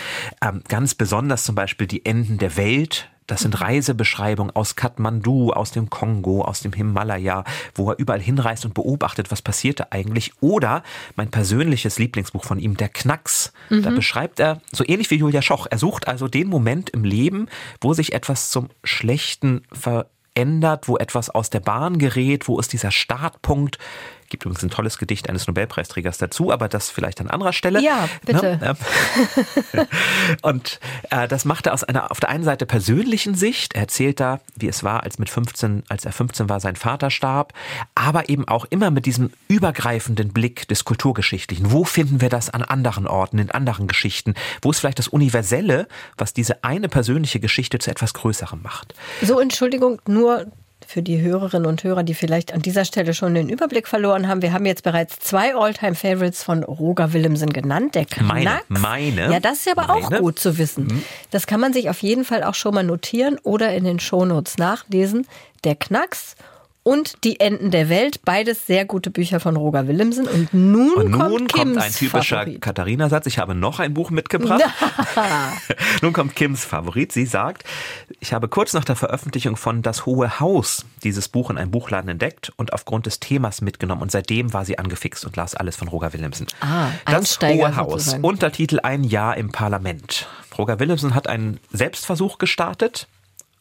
[0.44, 5.70] Ähm, ganz besonders zum Beispiel die Enden der Welt, das sind Reisebeschreibungen aus Kathmandu, aus
[5.70, 7.44] dem Kongo, aus dem Himalaya,
[7.76, 10.32] wo er überall hinreist und beobachtet, was passierte eigentlich.
[10.42, 10.82] Oder
[11.16, 13.54] mein persönliches Lieblingsbuch von ihm, Der Knacks.
[13.70, 13.84] Mhm.
[13.84, 17.50] Da beschreibt er, so ähnlich wie Julia Schoch, er sucht also den Moment im Leben,
[17.82, 22.90] wo sich etwas zum Schlechten verändert, wo etwas aus der Bahn gerät, wo ist dieser
[22.90, 23.78] Startpunkt,
[24.30, 27.82] Gibt übrigens ein tolles Gedicht eines Nobelpreisträgers dazu, aber das vielleicht an anderer Stelle.
[27.82, 28.58] Ja, bitte.
[28.58, 29.88] Ne?
[30.42, 33.74] Und äh, das macht er aus einer auf der einen Seite persönlichen Sicht.
[33.76, 37.10] Er erzählt da, wie es war, als mit 15, als er 15 war, sein Vater
[37.10, 37.54] starb,
[37.96, 41.72] aber eben auch immer mit diesem übergreifenden Blick des Kulturgeschichtlichen.
[41.72, 44.34] Wo finden wir das an anderen Orten, in anderen Geschichten?
[44.62, 48.94] Wo ist vielleicht das Universelle, was diese eine persönliche Geschichte zu etwas Größerem macht?
[49.22, 50.48] So, Entschuldigung, nur
[50.86, 54.42] für die Hörerinnen und Hörer, die vielleicht an dieser Stelle schon den Überblick verloren haben.
[54.42, 57.96] Wir haben jetzt bereits zwei Alltime-Favorites von Roger Willemsen genannt.
[57.96, 58.28] Der Knacks.
[58.28, 59.32] Meine, meine.
[59.32, 60.06] Ja, das ist aber meine.
[60.06, 60.86] auch gut zu wissen.
[60.86, 61.04] Mhm.
[61.32, 64.58] Das kann man sich auf jeden Fall auch schon mal notieren oder in den Shownotes
[64.58, 65.28] nachlesen.
[65.64, 66.36] Der Knacks
[66.88, 68.22] und Die Enden der Welt.
[68.24, 70.26] Beides sehr gute Bücher von Roger Willemsen.
[70.26, 73.26] Und nun, und nun kommt, kommt ein typischer Katharina-Satz.
[73.26, 74.64] Ich habe noch ein Buch mitgebracht.
[76.02, 77.12] nun kommt Kims Favorit.
[77.12, 77.66] Sie sagt,
[78.22, 82.10] ich habe kurz nach der Veröffentlichung von Das Hohe Haus dieses Buch in einem Buchladen
[82.10, 84.02] entdeckt und aufgrund des Themas mitgenommen.
[84.02, 86.48] Und seitdem war sie angefixt und las alles von Roger Willemsen.
[86.62, 87.92] Ah, das Hohe Haus.
[88.06, 88.24] Sozusagen.
[88.24, 90.30] Untertitel Ein Jahr im Parlament.
[90.58, 93.10] Roger Willemsen hat einen Selbstversuch gestartet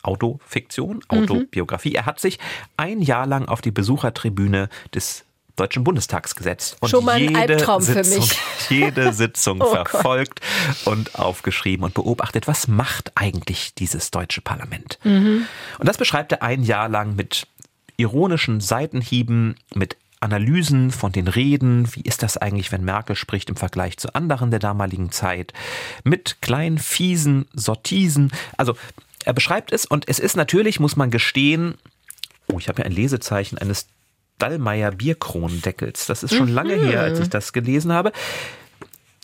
[0.07, 1.90] Autofiktion, Autobiografie.
[1.90, 1.96] Mhm.
[1.96, 2.38] Er hat sich
[2.76, 5.24] ein Jahr lang auf die Besuchertribüne des
[5.57, 8.38] Deutschen Bundestags gesetzt und Schon mal ein jede Albtraum Sitzung, für mich.
[8.68, 10.40] jede Sitzung oh verfolgt
[10.84, 10.92] Gott.
[10.92, 14.98] und aufgeschrieben und beobachtet, was macht eigentlich dieses deutsche Parlament.
[15.02, 15.46] Mhm.
[15.78, 17.46] Und das beschreibt er ein Jahr lang mit
[17.96, 23.57] ironischen Seitenhieben, mit Analysen von den Reden, wie ist das eigentlich, wenn Merkel spricht im
[23.57, 25.52] Vergleich zu anderen der damaligen Zeit,
[26.04, 28.32] mit kleinen fiesen Sortisen.
[28.57, 28.76] Also
[29.26, 31.74] er beschreibt es und es ist natürlich, muss man gestehen,
[32.46, 33.88] oh, ich habe ja ein Lesezeichen eines
[34.38, 36.06] Dallmayr Bierkronendeckels.
[36.06, 36.54] Das ist schon mhm.
[36.54, 38.12] lange her, als ich das gelesen habe.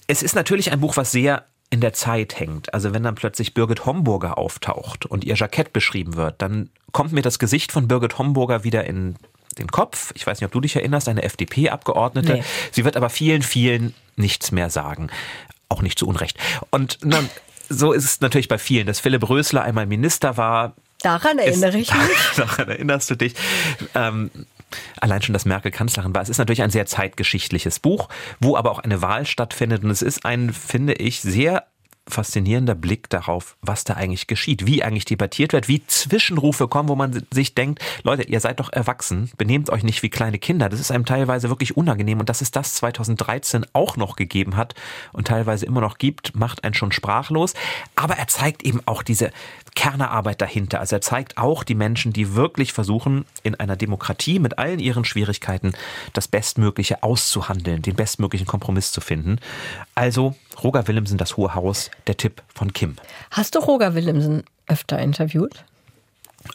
[0.09, 2.75] Es ist natürlich ein Buch, was sehr in der Zeit hängt.
[2.75, 7.23] Also wenn dann plötzlich Birgit Homburger auftaucht und ihr Jackett beschrieben wird, dann kommt mir
[7.23, 9.15] das Gesicht von Birgit Homburger wieder in
[9.59, 10.13] den Kopf.
[10.17, 12.35] Ich weiß nicht, ob du dich erinnerst, eine FDP-Abgeordnete.
[12.35, 12.45] Nee.
[12.73, 15.11] Sie wird aber vielen, vielen nichts mehr sagen.
[15.69, 16.39] Auch nicht zu Unrecht.
[16.71, 17.31] Und dann
[17.73, 20.75] so ist es natürlich bei vielen, dass Philipp Rösler einmal Minister war.
[21.03, 22.19] Daran erinnere ist, ich mich.
[22.37, 23.35] Daran erinnerst du dich.
[23.95, 24.31] Ähm,
[25.01, 26.23] allein schon, dass Merkel Kanzlerin war.
[26.23, 28.09] Es ist natürlich ein sehr zeitgeschichtliches Buch,
[28.41, 29.85] wo aber auch eine Wahl stattfindet.
[29.85, 31.67] Und es ist ein, finde ich, sehr
[32.09, 36.97] faszinierender Blick darauf, was da eigentlich geschieht, wie eigentlich debattiert wird, wie Zwischenrufe kommen, wo
[36.97, 40.69] man sich denkt, Leute, ihr seid doch erwachsen, benehmt euch nicht wie kleine Kinder.
[40.69, 44.75] Das ist einem teilweise wirklich unangenehm und dass es das 2013 auch noch gegeben hat
[45.13, 47.55] und teilweise immer noch gibt, macht einen schon sprachlos.
[47.95, 49.31] Aber er zeigt eben auch diese
[49.75, 50.81] Kernerarbeit dahinter.
[50.81, 55.05] Also er zeigt auch die Menschen, die wirklich versuchen, in einer Demokratie mit allen ihren
[55.05, 55.73] Schwierigkeiten
[56.13, 59.39] das Bestmögliche auszuhandeln, den bestmöglichen Kompromiss zu finden.
[59.95, 62.97] Also Roger Willemsen, das Hohe Haus, der Tipp von Kim.
[63.31, 65.65] Hast du Roger Willemsen öfter interviewt?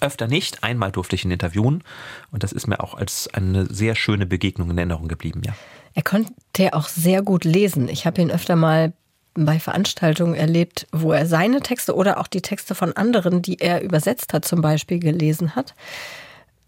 [0.02, 0.64] Öfter nicht.
[0.64, 1.84] Einmal durfte ich ihn interviewen
[2.32, 5.54] und das ist mir auch als eine sehr schöne Begegnung in Erinnerung geblieben, ja.
[5.94, 7.90] Er konnte auch sehr gut lesen.
[7.90, 8.94] Ich habe ihn öfter mal
[9.34, 13.82] bei Veranstaltungen erlebt, wo er seine Texte oder auch die Texte von anderen, die er
[13.82, 15.74] übersetzt hat, zum Beispiel gelesen hat.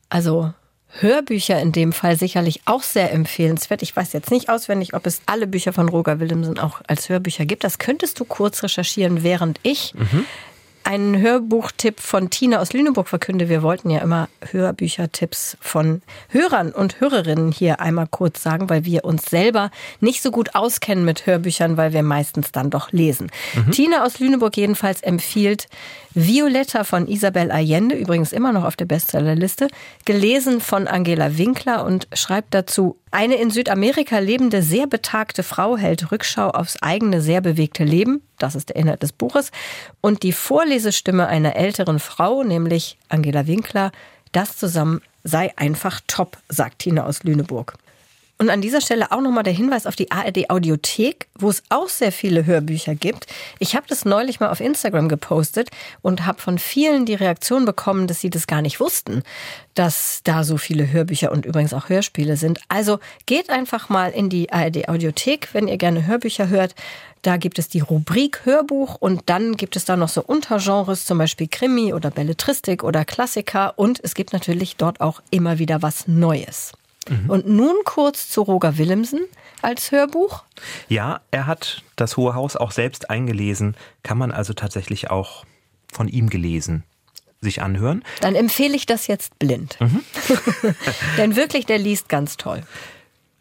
[0.10, 0.54] Also
[0.90, 3.82] Hörbücher in dem Fall sicherlich auch sehr empfehlenswert.
[3.82, 7.46] Ich weiß jetzt nicht auswendig, ob es alle Bücher von Roger Willemsen auch als Hörbücher
[7.46, 7.64] gibt.
[7.64, 10.26] Das könntest du kurz recherchieren, während ich mhm
[10.90, 13.48] einen Hörbuchtipp von Tina aus Lüneburg verkünde.
[13.48, 19.06] Wir wollten ja immer Hörbüchertipps von Hörern und Hörerinnen hier einmal kurz sagen, weil wir
[19.06, 19.70] uns selber
[20.00, 23.30] nicht so gut auskennen mit Hörbüchern, weil wir meistens dann doch lesen.
[23.54, 23.70] Mhm.
[23.72, 25.68] Tina aus Lüneburg jedenfalls empfiehlt
[26.16, 29.68] Violetta von Isabel Allende, übrigens immer noch auf der Bestsellerliste,
[30.06, 36.12] gelesen von Angela Winkler und schreibt dazu, eine in Südamerika lebende, sehr betagte Frau hält
[36.12, 38.22] Rückschau aufs eigene, sehr bewegte Leben.
[38.38, 39.52] Das ist der Inhalt des Buches.
[40.02, 43.92] Und die Vorlesestimme einer älteren Frau, nämlich Angela Winkler,
[44.32, 47.76] das zusammen sei einfach top, sagt Tina aus Lüneburg.
[48.42, 51.90] Und an dieser Stelle auch nochmal der Hinweis auf die ARD Audiothek, wo es auch
[51.90, 53.28] sehr viele Hörbücher gibt.
[53.60, 55.70] Ich habe das neulich mal auf Instagram gepostet
[56.02, 59.24] und habe von vielen die Reaktion bekommen, dass sie das gar nicht wussten,
[59.74, 62.62] dass da so viele Hörbücher und übrigens auch Hörspiele sind.
[62.70, 66.76] Also geht einfach mal in die ARD Audiothek, wenn ihr gerne Hörbücher hört.
[67.24, 71.18] Da gibt es die Rubrik Hörbuch und dann gibt es da noch so Untergenres, zum
[71.18, 76.08] Beispiel Krimi oder Belletristik oder Klassiker und es gibt natürlich dort auch immer wieder was
[76.08, 76.72] Neues.
[77.10, 77.30] Mhm.
[77.30, 79.22] Und nun kurz zu Roger Willemsen
[79.62, 80.44] als Hörbuch.
[80.88, 85.46] Ja, er hat das Hohe Haus auch selbst eingelesen, kann man also tatsächlich auch
[85.92, 86.84] von ihm gelesen
[87.42, 88.04] sich anhören.
[88.22, 89.78] Dann empfehle ich das jetzt blind.
[89.80, 90.04] Mhm.
[91.18, 92.64] Denn wirklich, der liest ganz toll.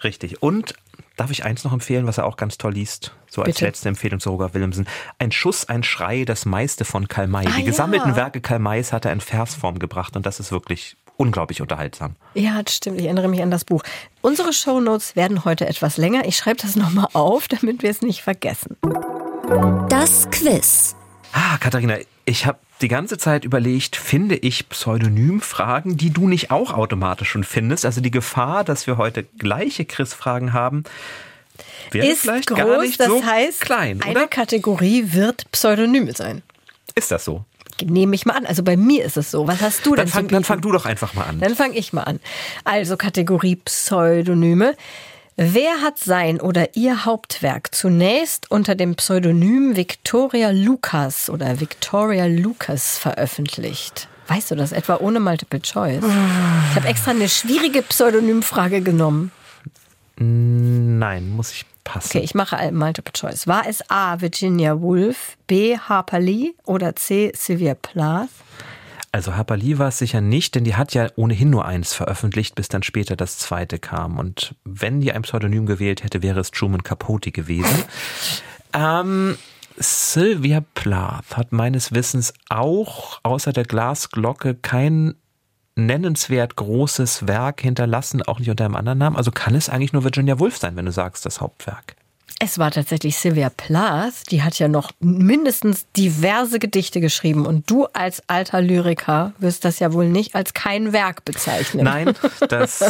[0.04, 0.40] Richtig.
[0.40, 0.74] Und
[1.16, 3.12] darf ich eins noch empfehlen, was er auch ganz toll liest?
[3.28, 3.64] So als Bitte?
[3.64, 4.86] letzte Empfehlung zu Roger Willemsen.
[5.18, 7.46] Ein Schuss, ein Schrei, das meiste von Karl May.
[7.46, 8.16] Ah, Die gesammelten ja.
[8.16, 12.16] Werke Karl Mays hat er in Versform gebracht und das ist wirklich unglaublich unterhaltsam.
[12.32, 12.98] Ja, das stimmt.
[12.98, 13.82] Ich erinnere mich an das Buch.
[14.22, 16.24] Unsere Shownotes werden heute etwas länger.
[16.24, 18.76] Ich schreibe das nochmal auf, damit wir es nicht vergessen.
[19.90, 20.96] Das Quiz.
[21.32, 26.72] Ah, Katharina, ich habe die ganze Zeit überlegt, finde ich Pseudonymfragen, die du nicht auch
[26.72, 27.84] automatisch schon findest?
[27.84, 30.84] Also die Gefahr, dass wir heute gleiche Chris-Fragen haben,
[31.90, 34.06] wäre ist vielleicht groß, gar nicht das so heißt, klein, oder?
[34.06, 36.42] Eine Kategorie wird Pseudonyme sein.
[36.94, 37.44] Ist das so?
[37.84, 38.46] Nehme ich mal an.
[38.46, 39.46] Also bei mir ist es so.
[39.46, 41.40] Was hast du dann denn fang, Dann fang du doch einfach mal an.
[41.40, 42.20] Dann fange ich mal an.
[42.64, 44.74] Also Kategorie Pseudonyme.
[45.36, 52.98] Wer hat sein oder ihr Hauptwerk zunächst unter dem Pseudonym Victoria Lucas oder Victoria Lucas
[52.98, 54.08] veröffentlicht?
[54.26, 56.02] Weißt du das etwa ohne Multiple Choice?
[56.02, 59.30] Ich habe extra eine schwierige Pseudonymfrage genommen.
[60.16, 62.18] Nein, muss ich passen.
[62.18, 63.46] Okay, ich mache Multiple Choice.
[63.46, 64.20] War es A.
[64.20, 65.78] Virginia Woolf, B.
[65.78, 67.32] Harper Lee oder C.
[67.34, 68.28] Sylvia Plath?
[69.10, 72.54] Also Harper Lee war es sicher nicht, denn die hat ja ohnehin nur eins veröffentlicht,
[72.54, 74.18] bis dann später das zweite kam.
[74.18, 77.84] Und wenn die ein Pseudonym gewählt hätte, wäre es Truman Capote gewesen.
[78.74, 79.38] ähm,
[79.78, 85.14] Sylvia Plath hat meines Wissens auch außer der Glasglocke kein
[85.78, 89.16] nennenswert großes Werk hinterlassen, auch nicht unter einem anderen Namen.
[89.16, 91.96] Also kann es eigentlich nur Virginia Woolf sein, wenn du sagst, das Hauptwerk.
[92.40, 97.86] Es war tatsächlich Sylvia Plath, die hat ja noch mindestens diverse Gedichte geschrieben und du
[97.86, 101.84] als alter Lyriker wirst das ja wohl nicht als kein Werk bezeichnen.
[101.84, 102.14] Nein,
[102.48, 102.80] das.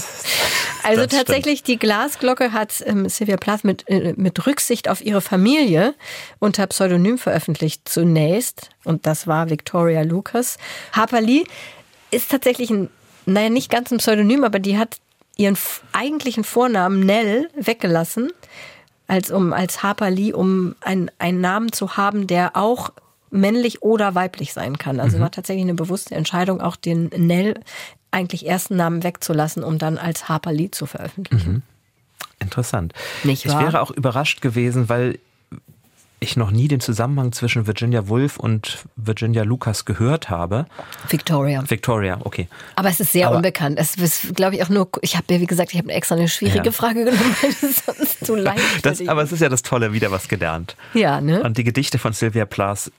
[0.83, 1.69] also das tatsächlich stimmt.
[1.69, 5.95] die Glasglocke hat ähm, Sylvia Plath mit, äh, mit Rücksicht auf ihre Familie
[6.41, 10.59] unter Pseudonym veröffentlicht zunächst und das war Victoria Lucas.
[10.93, 11.45] Harper Lee
[12.11, 12.91] ist tatsächlich ein,
[13.27, 14.99] naja, nicht ganz ein Pseudonym, aber die hat
[15.37, 15.57] ihren
[15.93, 18.31] eigentlichen Vornamen Nell weggelassen
[19.07, 22.91] als um als Harper Lee, um einen, einen Namen zu haben, der auch
[23.31, 25.01] männlich oder weiblich sein kann.
[25.01, 25.23] Also mhm.
[25.23, 27.61] war tatsächlich eine bewusste Entscheidung, auch den Nell
[28.11, 31.53] eigentlich ersten Namen wegzulassen, um dann als Harper Lee zu veröffentlichen.
[31.53, 31.63] Mhm.
[32.39, 32.93] Interessant.
[33.25, 33.61] Nicht wahr?
[33.61, 35.19] Ich wäre auch überrascht gewesen, weil
[36.21, 40.67] ich noch nie den Zusammenhang zwischen Virginia Woolf und Virginia Lucas gehört habe.
[41.09, 41.63] Victoria.
[41.69, 42.49] Victoria, okay.
[42.75, 43.79] Aber es ist sehr Aber unbekannt.
[43.79, 46.29] Es ist, glaube ich, auch nur, ich habe ja, wie gesagt, ich habe extra eine
[46.29, 46.73] schwierige ja.
[46.73, 50.11] Frage genommen, weil es sonst zu leicht das, Aber es ist ja das Tolle, wieder
[50.11, 50.77] was gelernt.
[50.95, 51.43] Ja, ne?
[51.43, 52.91] Und die Gedichte von Sylvia Plath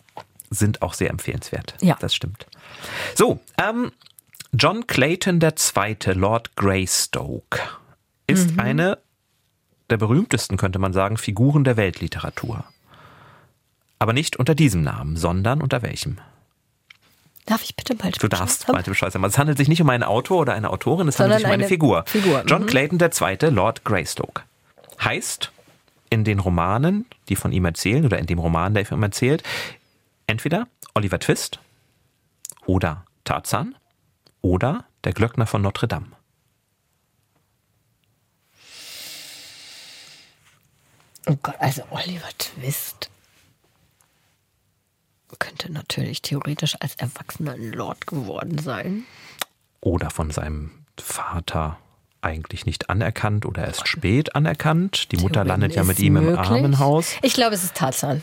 [0.50, 1.76] sind auch sehr empfehlenswert.
[1.82, 1.98] Ja.
[2.00, 2.48] Das stimmt.
[3.16, 3.92] So, ähm,
[4.54, 7.60] John Clayton II., Lord Greystoke,
[8.28, 8.60] ist mhm.
[8.60, 8.98] eine
[9.90, 12.64] der berühmtesten, könnte man sagen, Figuren der Weltliteratur.
[14.00, 16.20] Aber nicht unter diesem Namen, sondern unter welchem?
[17.46, 19.26] Darf ich bitte bald Du darfst bald Bescheid sagen.
[19.26, 21.54] Es handelt sich nicht um einen Autor oder eine Autorin, es sondern handelt sich um
[21.54, 22.04] eine, eine Figur.
[22.08, 22.44] Figur.
[22.48, 22.68] John mhm.
[22.68, 24.44] Clayton II., Lord Greystoke.
[25.04, 25.52] Heißt
[26.10, 29.44] in den Romanen, die von ihm erzählen, oder in dem Roman, der von ihm erzählt,
[30.28, 31.60] entweder Oliver Twist
[32.66, 33.76] oder Tarzan
[34.42, 36.08] oder der Glöckner von Notre Dame.
[41.28, 43.10] Oh Gott, also Oliver Twist
[45.40, 49.06] könnte natürlich theoretisch als Erwachsener ein Lord geworden sein.
[49.82, 51.78] Oder von seinem Vater
[52.22, 55.12] eigentlich nicht anerkannt oder erst spät anerkannt.
[55.12, 56.34] Die Mutter landet ja mit ihm möglich.
[56.34, 57.14] im Armenhaus.
[57.22, 58.22] Ich glaube, es ist Tarzan.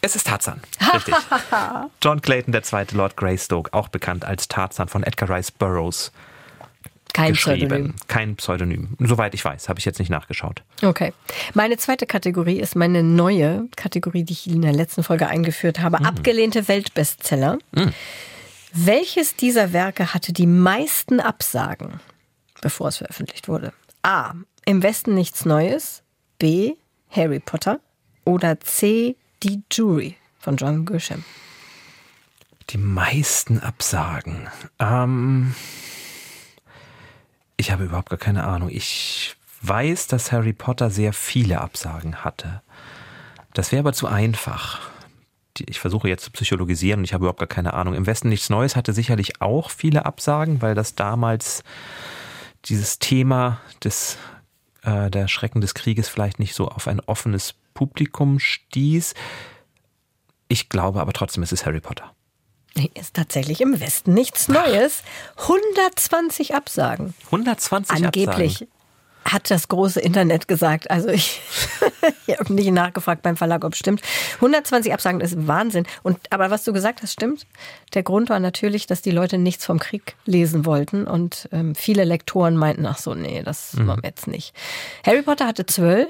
[0.00, 0.60] Es ist Tarzan,
[0.92, 1.14] richtig.
[2.02, 6.12] John Clayton, der zweite Lord Greystoke, auch bekannt als Tarzan von Edgar Rice Burroughs.
[7.14, 7.94] Kein Pseudonym.
[8.08, 8.96] Kein Pseudonym.
[8.98, 10.64] Soweit ich weiß, habe ich jetzt nicht nachgeschaut.
[10.82, 11.12] Okay.
[11.54, 16.00] Meine zweite Kategorie ist meine neue Kategorie, die ich in der letzten Folge eingeführt habe.
[16.00, 16.06] Mhm.
[16.06, 17.58] Abgelehnte Weltbestseller.
[17.70, 17.92] Mhm.
[18.72, 22.00] Welches dieser Werke hatte die meisten Absagen,
[22.60, 23.72] bevor es veröffentlicht wurde?
[24.02, 24.34] A.
[24.66, 26.02] Im Westen nichts Neues.
[26.40, 26.74] B.
[27.10, 27.78] Harry Potter.
[28.24, 29.14] Oder C.
[29.44, 31.22] Die Jury von John Grisham.
[32.70, 34.48] Die meisten Absagen.
[34.80, 35.54] Ähm.
[37.64, 38.68] Ich habe überhaupt gar keine Ahnung.
[38.70, 42.60] Ich weiß, dass Harry Potter sehr viele Absagen hatte.
[43.54, 44.82] Das wäre aber zu einfach.
[45.58, 47.94] Ich versuche jetzt zu psychologisieren und ich habe überhaupt gar keine Ahnung.
[47.94, 51.64] Im Westen nichts Neues hatte sicherlich auch viele Absagen, weil das damals
[52.66, 54.18] dieses Thema des
[54.82, 59.14] äh, der Schrecken des Krieges vielleicht nicht so auf ein offenes Publikum stieß.
[60.48, 62.14] Ich glaube aber trotzdem, es ist Harry Potter.
[62.76, 65.02] Nee, ist tatsächlich im Westen nichts Neues.
[65.38, 67.14] 120 Absagen.
[67.26, 68.68] 120 Angeblich Absagen.
[69.24, 70.90] hat das große Internet gesagt.
[70.90, 71.40] Also ich,
[72.26, 74.02] ich habe nicht nachgefragt beim Verlag, ob es stimmt.
[74.36, 75.86] 120 Absagen ist Wahnsinn.
[76.02, 77.46] Und aber was du gesagt hast, stimmt.
[77.94, 82.02] Der Grund war natürlich, dass die Leute nichts vom Krieg lesen wollten und ähm, viele
[82.04, 83.86] Lektoren meinten, ach so, nee, das Mhm.
[83.86, 84.52] machen wir jetzt nicht.
[85.06, 86.08] Harry Potter hatte zwölf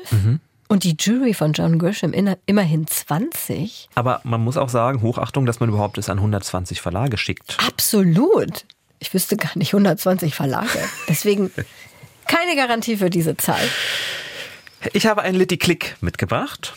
[0.69, 2.13] und die Jury von John Grisham
[2.47, 3.89] immerhin 20.
[3.95, 7.57] Aber man muss auch sagen, Hochachtung, dass man überhaupt es an 120 Verlage schickt.
[7.67, 8.65] Absolut.
[8.99, 10.79] Ich wüsste gar nicht 120 Verlage.
[11.09, 11.51] Deswegen
[12.27, 13.69] keine Garantie für diese Zahl.
[14.93, 16.75] Ich habe einen Litty Klick mitgebracht.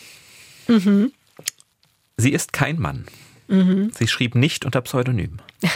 [2.16, 3.06] Sie ist kein Mann.
[3.48, 5.38] Sie schrieb nicht unter Pseudonym.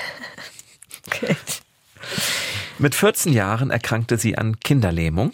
[1.09, 1.35] Okay.
[2.79, 5.33] Mit 14 Jahren erkrankte sie an Kinderlähmung.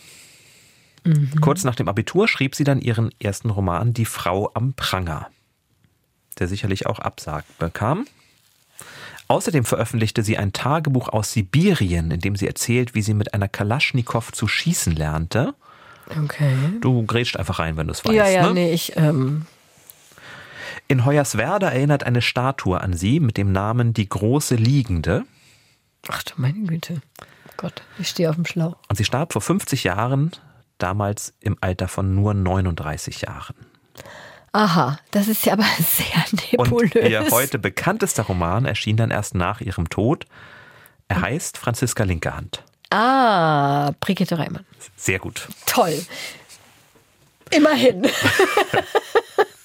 [1.40, 5.28] Kurz nach dem Abitur schrieb sie dann ihren ersten Roman Die Frau am Pranger,
[6.38, 8.06] der sicherlich auch Absag bekam.
[9.28, 13.48] Außerdem veröffentlichte sie ein Tagebuch aus Sibirien, in dem sie erzählt, wie sie mit einer
[13.48, 15.54] Kalaschnikow zu schießen lernte.
[16.24, 16.54] Okay.
[16.80, 18.14] Du grätscht einfach rein, wenn du es weißt.
[18.14, 18.54] Ja, ja, ne?
[18.54, 19.44] nee, ich, ähm,
[20.86, 25.24] In Hoyerswerda erinnert eine Statue an sie mit dem Namen Die große Liegende.
[26.08, 27.02] ach du meine Güte.
[27.58, 28.76] Gott, ich stehe auf dem Schlauch.
[28.88, 30.30] Und sie starb vor 50 Jahren,
[30.78, 33.54] damals im Alter von nur 39 Jahren.
[34.52, 36.24] Aha, das ist ja aber sehr
[36.58, 37.08] Und nebulös.
[37.10, 40.24] ihr heute bekanntester Roman erschien dann erst nach ihrem Tod.
[41.08, 42.64] Er heißt Franziska Linkehand.
[42.90, 44.64] Ah, Brigitte Reimann.
[44.96, 45.48] Sehr gut.
[45.66, 46.00] Toll.
[47.50, 48.06] Immerhin.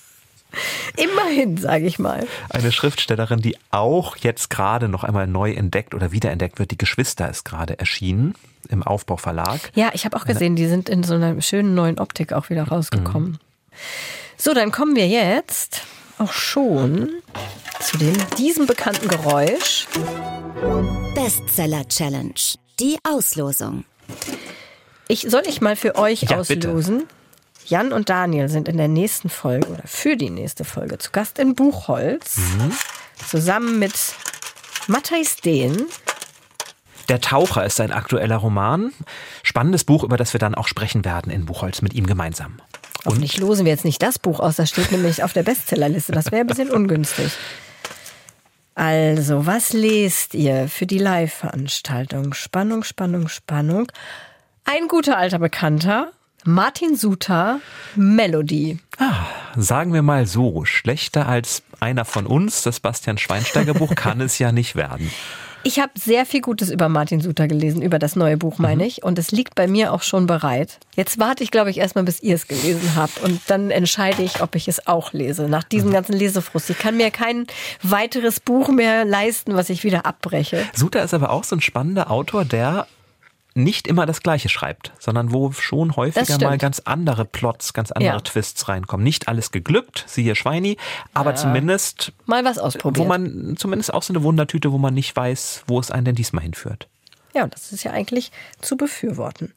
[0.98, 2.28] Immerhin, sage ich mal.
[2.50, 6.72] Eine Schriftstellerin, die auch jetzt gerade noch einmal neu entdeckt oder wiederentdeckt wird.
[6.72, 8.36] Die Geschwister ist gerade erschienen
[8.70, 9.72] im Aufbauverlag.
[9.76, 12.64] Ja, ich habe auch gesehen, die sind in so einer schönen neuen Optik auch wieder
[12.64, 13.40] rausgekommen.
[14.38, 15.82] So, dann kommen wir jetzt
[16.18, 17.10] auch schon
[17.80, 19.88] zu dem, diesem bekannten Geräusch.
[21.16, 22.34] Bestseller Challenge.
[22.80, 23.86] Die Auslosung.
[25.08, 27.04] Ich, soll ich mal für euch Ja, bitte.
[27.66, 31.40] Jan und Daniel sind in der nächsten Folge oder für die nächste Folge zu Gast
[31.40, 32.38] in Buchholz.
[32.38, 32.72] Mhm.
[33.28, 33.94] Zusammen mit
[34.88, 35.86] Matthijs Dehn.
[37.10, 38.92] Der Taucher ist ein aktueller Roman.
[39.44, 42.60] Spannendes Buch, über das wir dann auch sprechen werden in Buchholz mit ihm gemeinsam.
[43.06, 46.14] Hoffentlich losen wir jetzt nicht das Buch aus, das steht nämlich auf der Bestsellerliste.
[46.14, 47.34] Das wäre ein bisschen ungünstig.
[48.76, 52.34] Also, was lest ihr für die Live-Veranstaltung?
[52.34, 53.92] Spannung, Spannung, Spannung.
[54.64, 56.12] Ein guter alter Bekannter,
[56.46, 57.62] Martin Suter,
[57.96, 58.78] Melody.
[59.56, 64.40] Sagen wir mal so, schlechter als einer von uns, das Bastian Schweinsteiger Buch, kann es
[64.40, 65.10] ja nicht werden.
[65.66, 69.04] Ich habe sehr viel Gutes über Martin Suter gelesen, über das neue Buch, meine ich.
[69.04, 70.80] Und es liegt bei mir auch schon bereit.
[70.98, 73.22] Jetzt warte ich, glaube ich, erstmal, bis ihr es gelesen habt.
[73.24, 75.48] Und dann entscheide ich, ob ich es auch lese.
[75.48, 76.70] Nach diesem ganzen Lesefrust.
[76.70, 77.48] Ich kann mir kein
[77.82, 80.66] weiteres Buch mehr leisten, was ich wieder abbreche.
[80.74, 82.86] Suter ist aber auch so ein spannender Autor, der
[83.56, 88.16] nicht immer das Gleiche schreibt, sondern wo schon häufiger mal ganz andere Plots, ganz andere
[88.16, 88.20] Ja.
[88.22, 89.04] Twists reinkommen.
[89.04, 90.78] Nicht alles geglückt, siehe Schweini,
[91.14, 93.04] aber zumindest, Mal was ausprobiert.
[93.06, 96.16] wo man zumindest auch so eine Wundertüte, wo man nicht weiß, wo es einen denn
[96.16, 96.88] diesmal hinführt.
[97.36, 98.32] Ja, und das ist ja eigentlich
[98.62, 99.54] zu befürworten.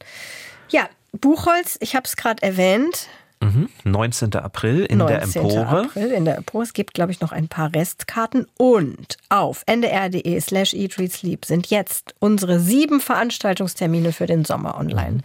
[0.69, 3.07] Ja, Buchholz, ich habe es gerade erwähnt.
[3.39, 3.69] Mhm.
[3.83, 4.33] 19.
[4.35, 5.41] April in der 19.
[5.41, 5.67] Empore.
[5.67, 6.63] April in der Empore.
[6.63, 8.47] Es gibt, glaube ich, noch ein paar Restkarten.
[8.57, 14.77] Und auf ndr.de slash eat, read, sleep sind jetzt unsere sieben Veranstaltungstermine für den Sommer
[14.77, 15.19] online.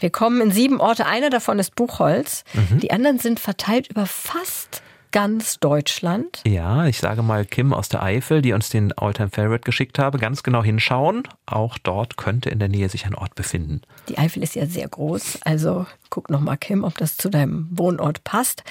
[0.00, 1.06] Wir kommen in sieben Orte.
[1.06, 2.44] Einer davon ist Buchholz.
[2.82, 4.82] Die anderen sind verteilt über fast
[5.12, 6.42] ganz Deutschland.
[6.46, 10.18] Ja, ich sage mal Kim aus der Eifel, die uns den Alltime Favorite geschickt habe,
[10.18, 11.22] ganz genau hinschauen.
[11.46, 13.82] Auch dort könnte in der Nähe sich ein Ort befinden.
[14.08, 17.68] Die Eifel ist ja sehr groß, also guck noch mal, Kim, ob das zu deinem
[17.70, 18.64] Wohnort passt.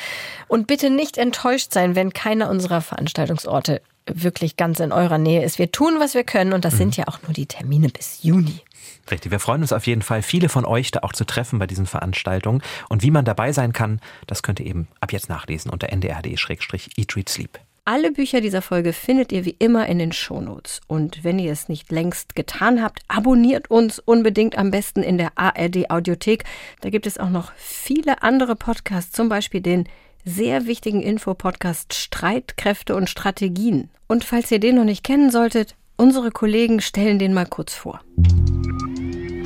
[0.48, 5.60] Und bitte nicht enttäuscht sein, wenn keiner unserer Veranstaltungsorte wirklich ganz in eurer Nähe ist.
[5.60, 8.62] Wir tun, was wir können und das sind ja auch nur die Termine bis Juni.
[9.10, 11.68] Richtig, wir freuen uns auf jeden Fall, viele von euch da auch zu treffen bei
[11.68, 12.62] diesen Veranstaltungen.
[12.90, 17.16] Und wie man dabei sein kann, das könnt ihr eben ab jetzt nachlesen unter ndr.de-eat,
[17.16, 17.60] read, sleep.
[17.84, 20.82] Alle Bücher dieser Folge findet ihr wie immer in den Shownotes.
[20.88, 25.32] Und wenn ihr es nicht längst getan habt, abonniert uns unbedingt am besten in der
[25.36, 26.44] ARD Audiothek.
[26.82, 29.90] Da gibt es auch noch viele andere Podcasts, zum Beispiel den
[30.26, 33.90] sehr wichtigen Infopodcast Streitkräfte und Strategien.
[34.08, 38.02] Und falls ihr den noch nicht kennen solltet, unsere Kollegen stellen den mal kurz vor.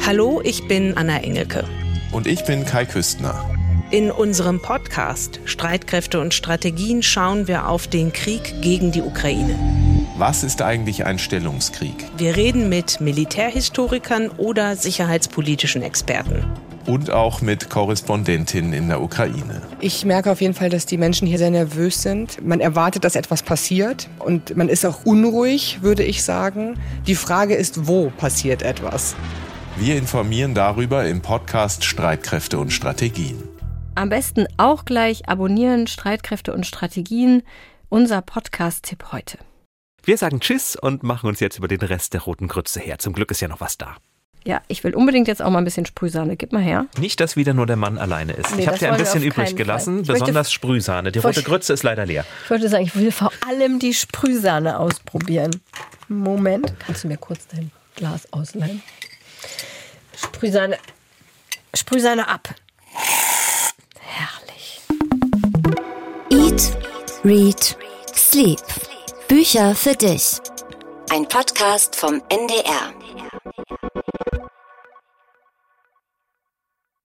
[0.06, 1.64] Hallo, ich bin Anna Engelke.
[2.12, 3.50] Und ich bin Kai Küstner.
[3.92, 9.58] In unserem Podcast Streitkräfte und Strategien schauen wir auf den Krieg gegen die Ukraine.
[10.18, 11.94] Was ist eigentlich ein Stellungskrieg?
[12.18, 16.46] Wir reden mit Militärhistorikern oder sicherheitspolitischen Experten.
[16.86, 19.62] Und auch mit Korrespondentinnen in der Ukraine.
[19.80, 22.46] Ich merke auf jeden Fall, dass die Menschen hier sehr nervös sind.
[22.46, 26.78] Man erwartet, dass etwas passiert und man ist auch unruhig, würde ich sagen.
[27.08, 29.16] Die Frage ist, wo passiert etwas?
[29.78, 33.44] Wir informieren darüber im Podcast Streitkräfte und Strategien.
[33.96, 37.44] Am besten auch gleich abonnieren Streitkräfte und Strategien,
[37.90, 39.38] unser Podcast-Tipp heute.
[40.04, 43.00] Wir sagen Tschüss und machen uns jetzt über den Rest der roten Grütze her.
[43.00, 43.96] Zum Glück ist ja noch was da.
[44.48, 46.38] Ja, ich will unbedingt jetzt auch mal ein bisschen Sprühsahne.
[46.38, 46.86] Gib mal her.
[47.00, 48.56] Nicht, dass wieder nur der Mann alleine ist.
[48.56, 51.12] Nee, ich habe dir ein bisschen übrig gelassen, besonders Sprühsahne.
[51.12, 52.26] Die rote Grütze ist leider leer.
[52.44, 55.50] Ich wollte sagen, ich will vor allem die Sprühsahne ausprobieren.
[56.08, 58.84] Moment, kannst du mir kurz dein Glas ausleihen?
[60.16, 60.78] Sprühsahne.
[61.74, 62.48] Sprühsahne ab.
[64.00, 64.82] Herrlich.
[66.30, 66.78] Eat,
[67.24, 67.78] Read,
[68.16, 68.62] Sleep.
[69.28, 70.38] Bücher für dich.
[71.10, 72.94] Ein Podcast vom NDR.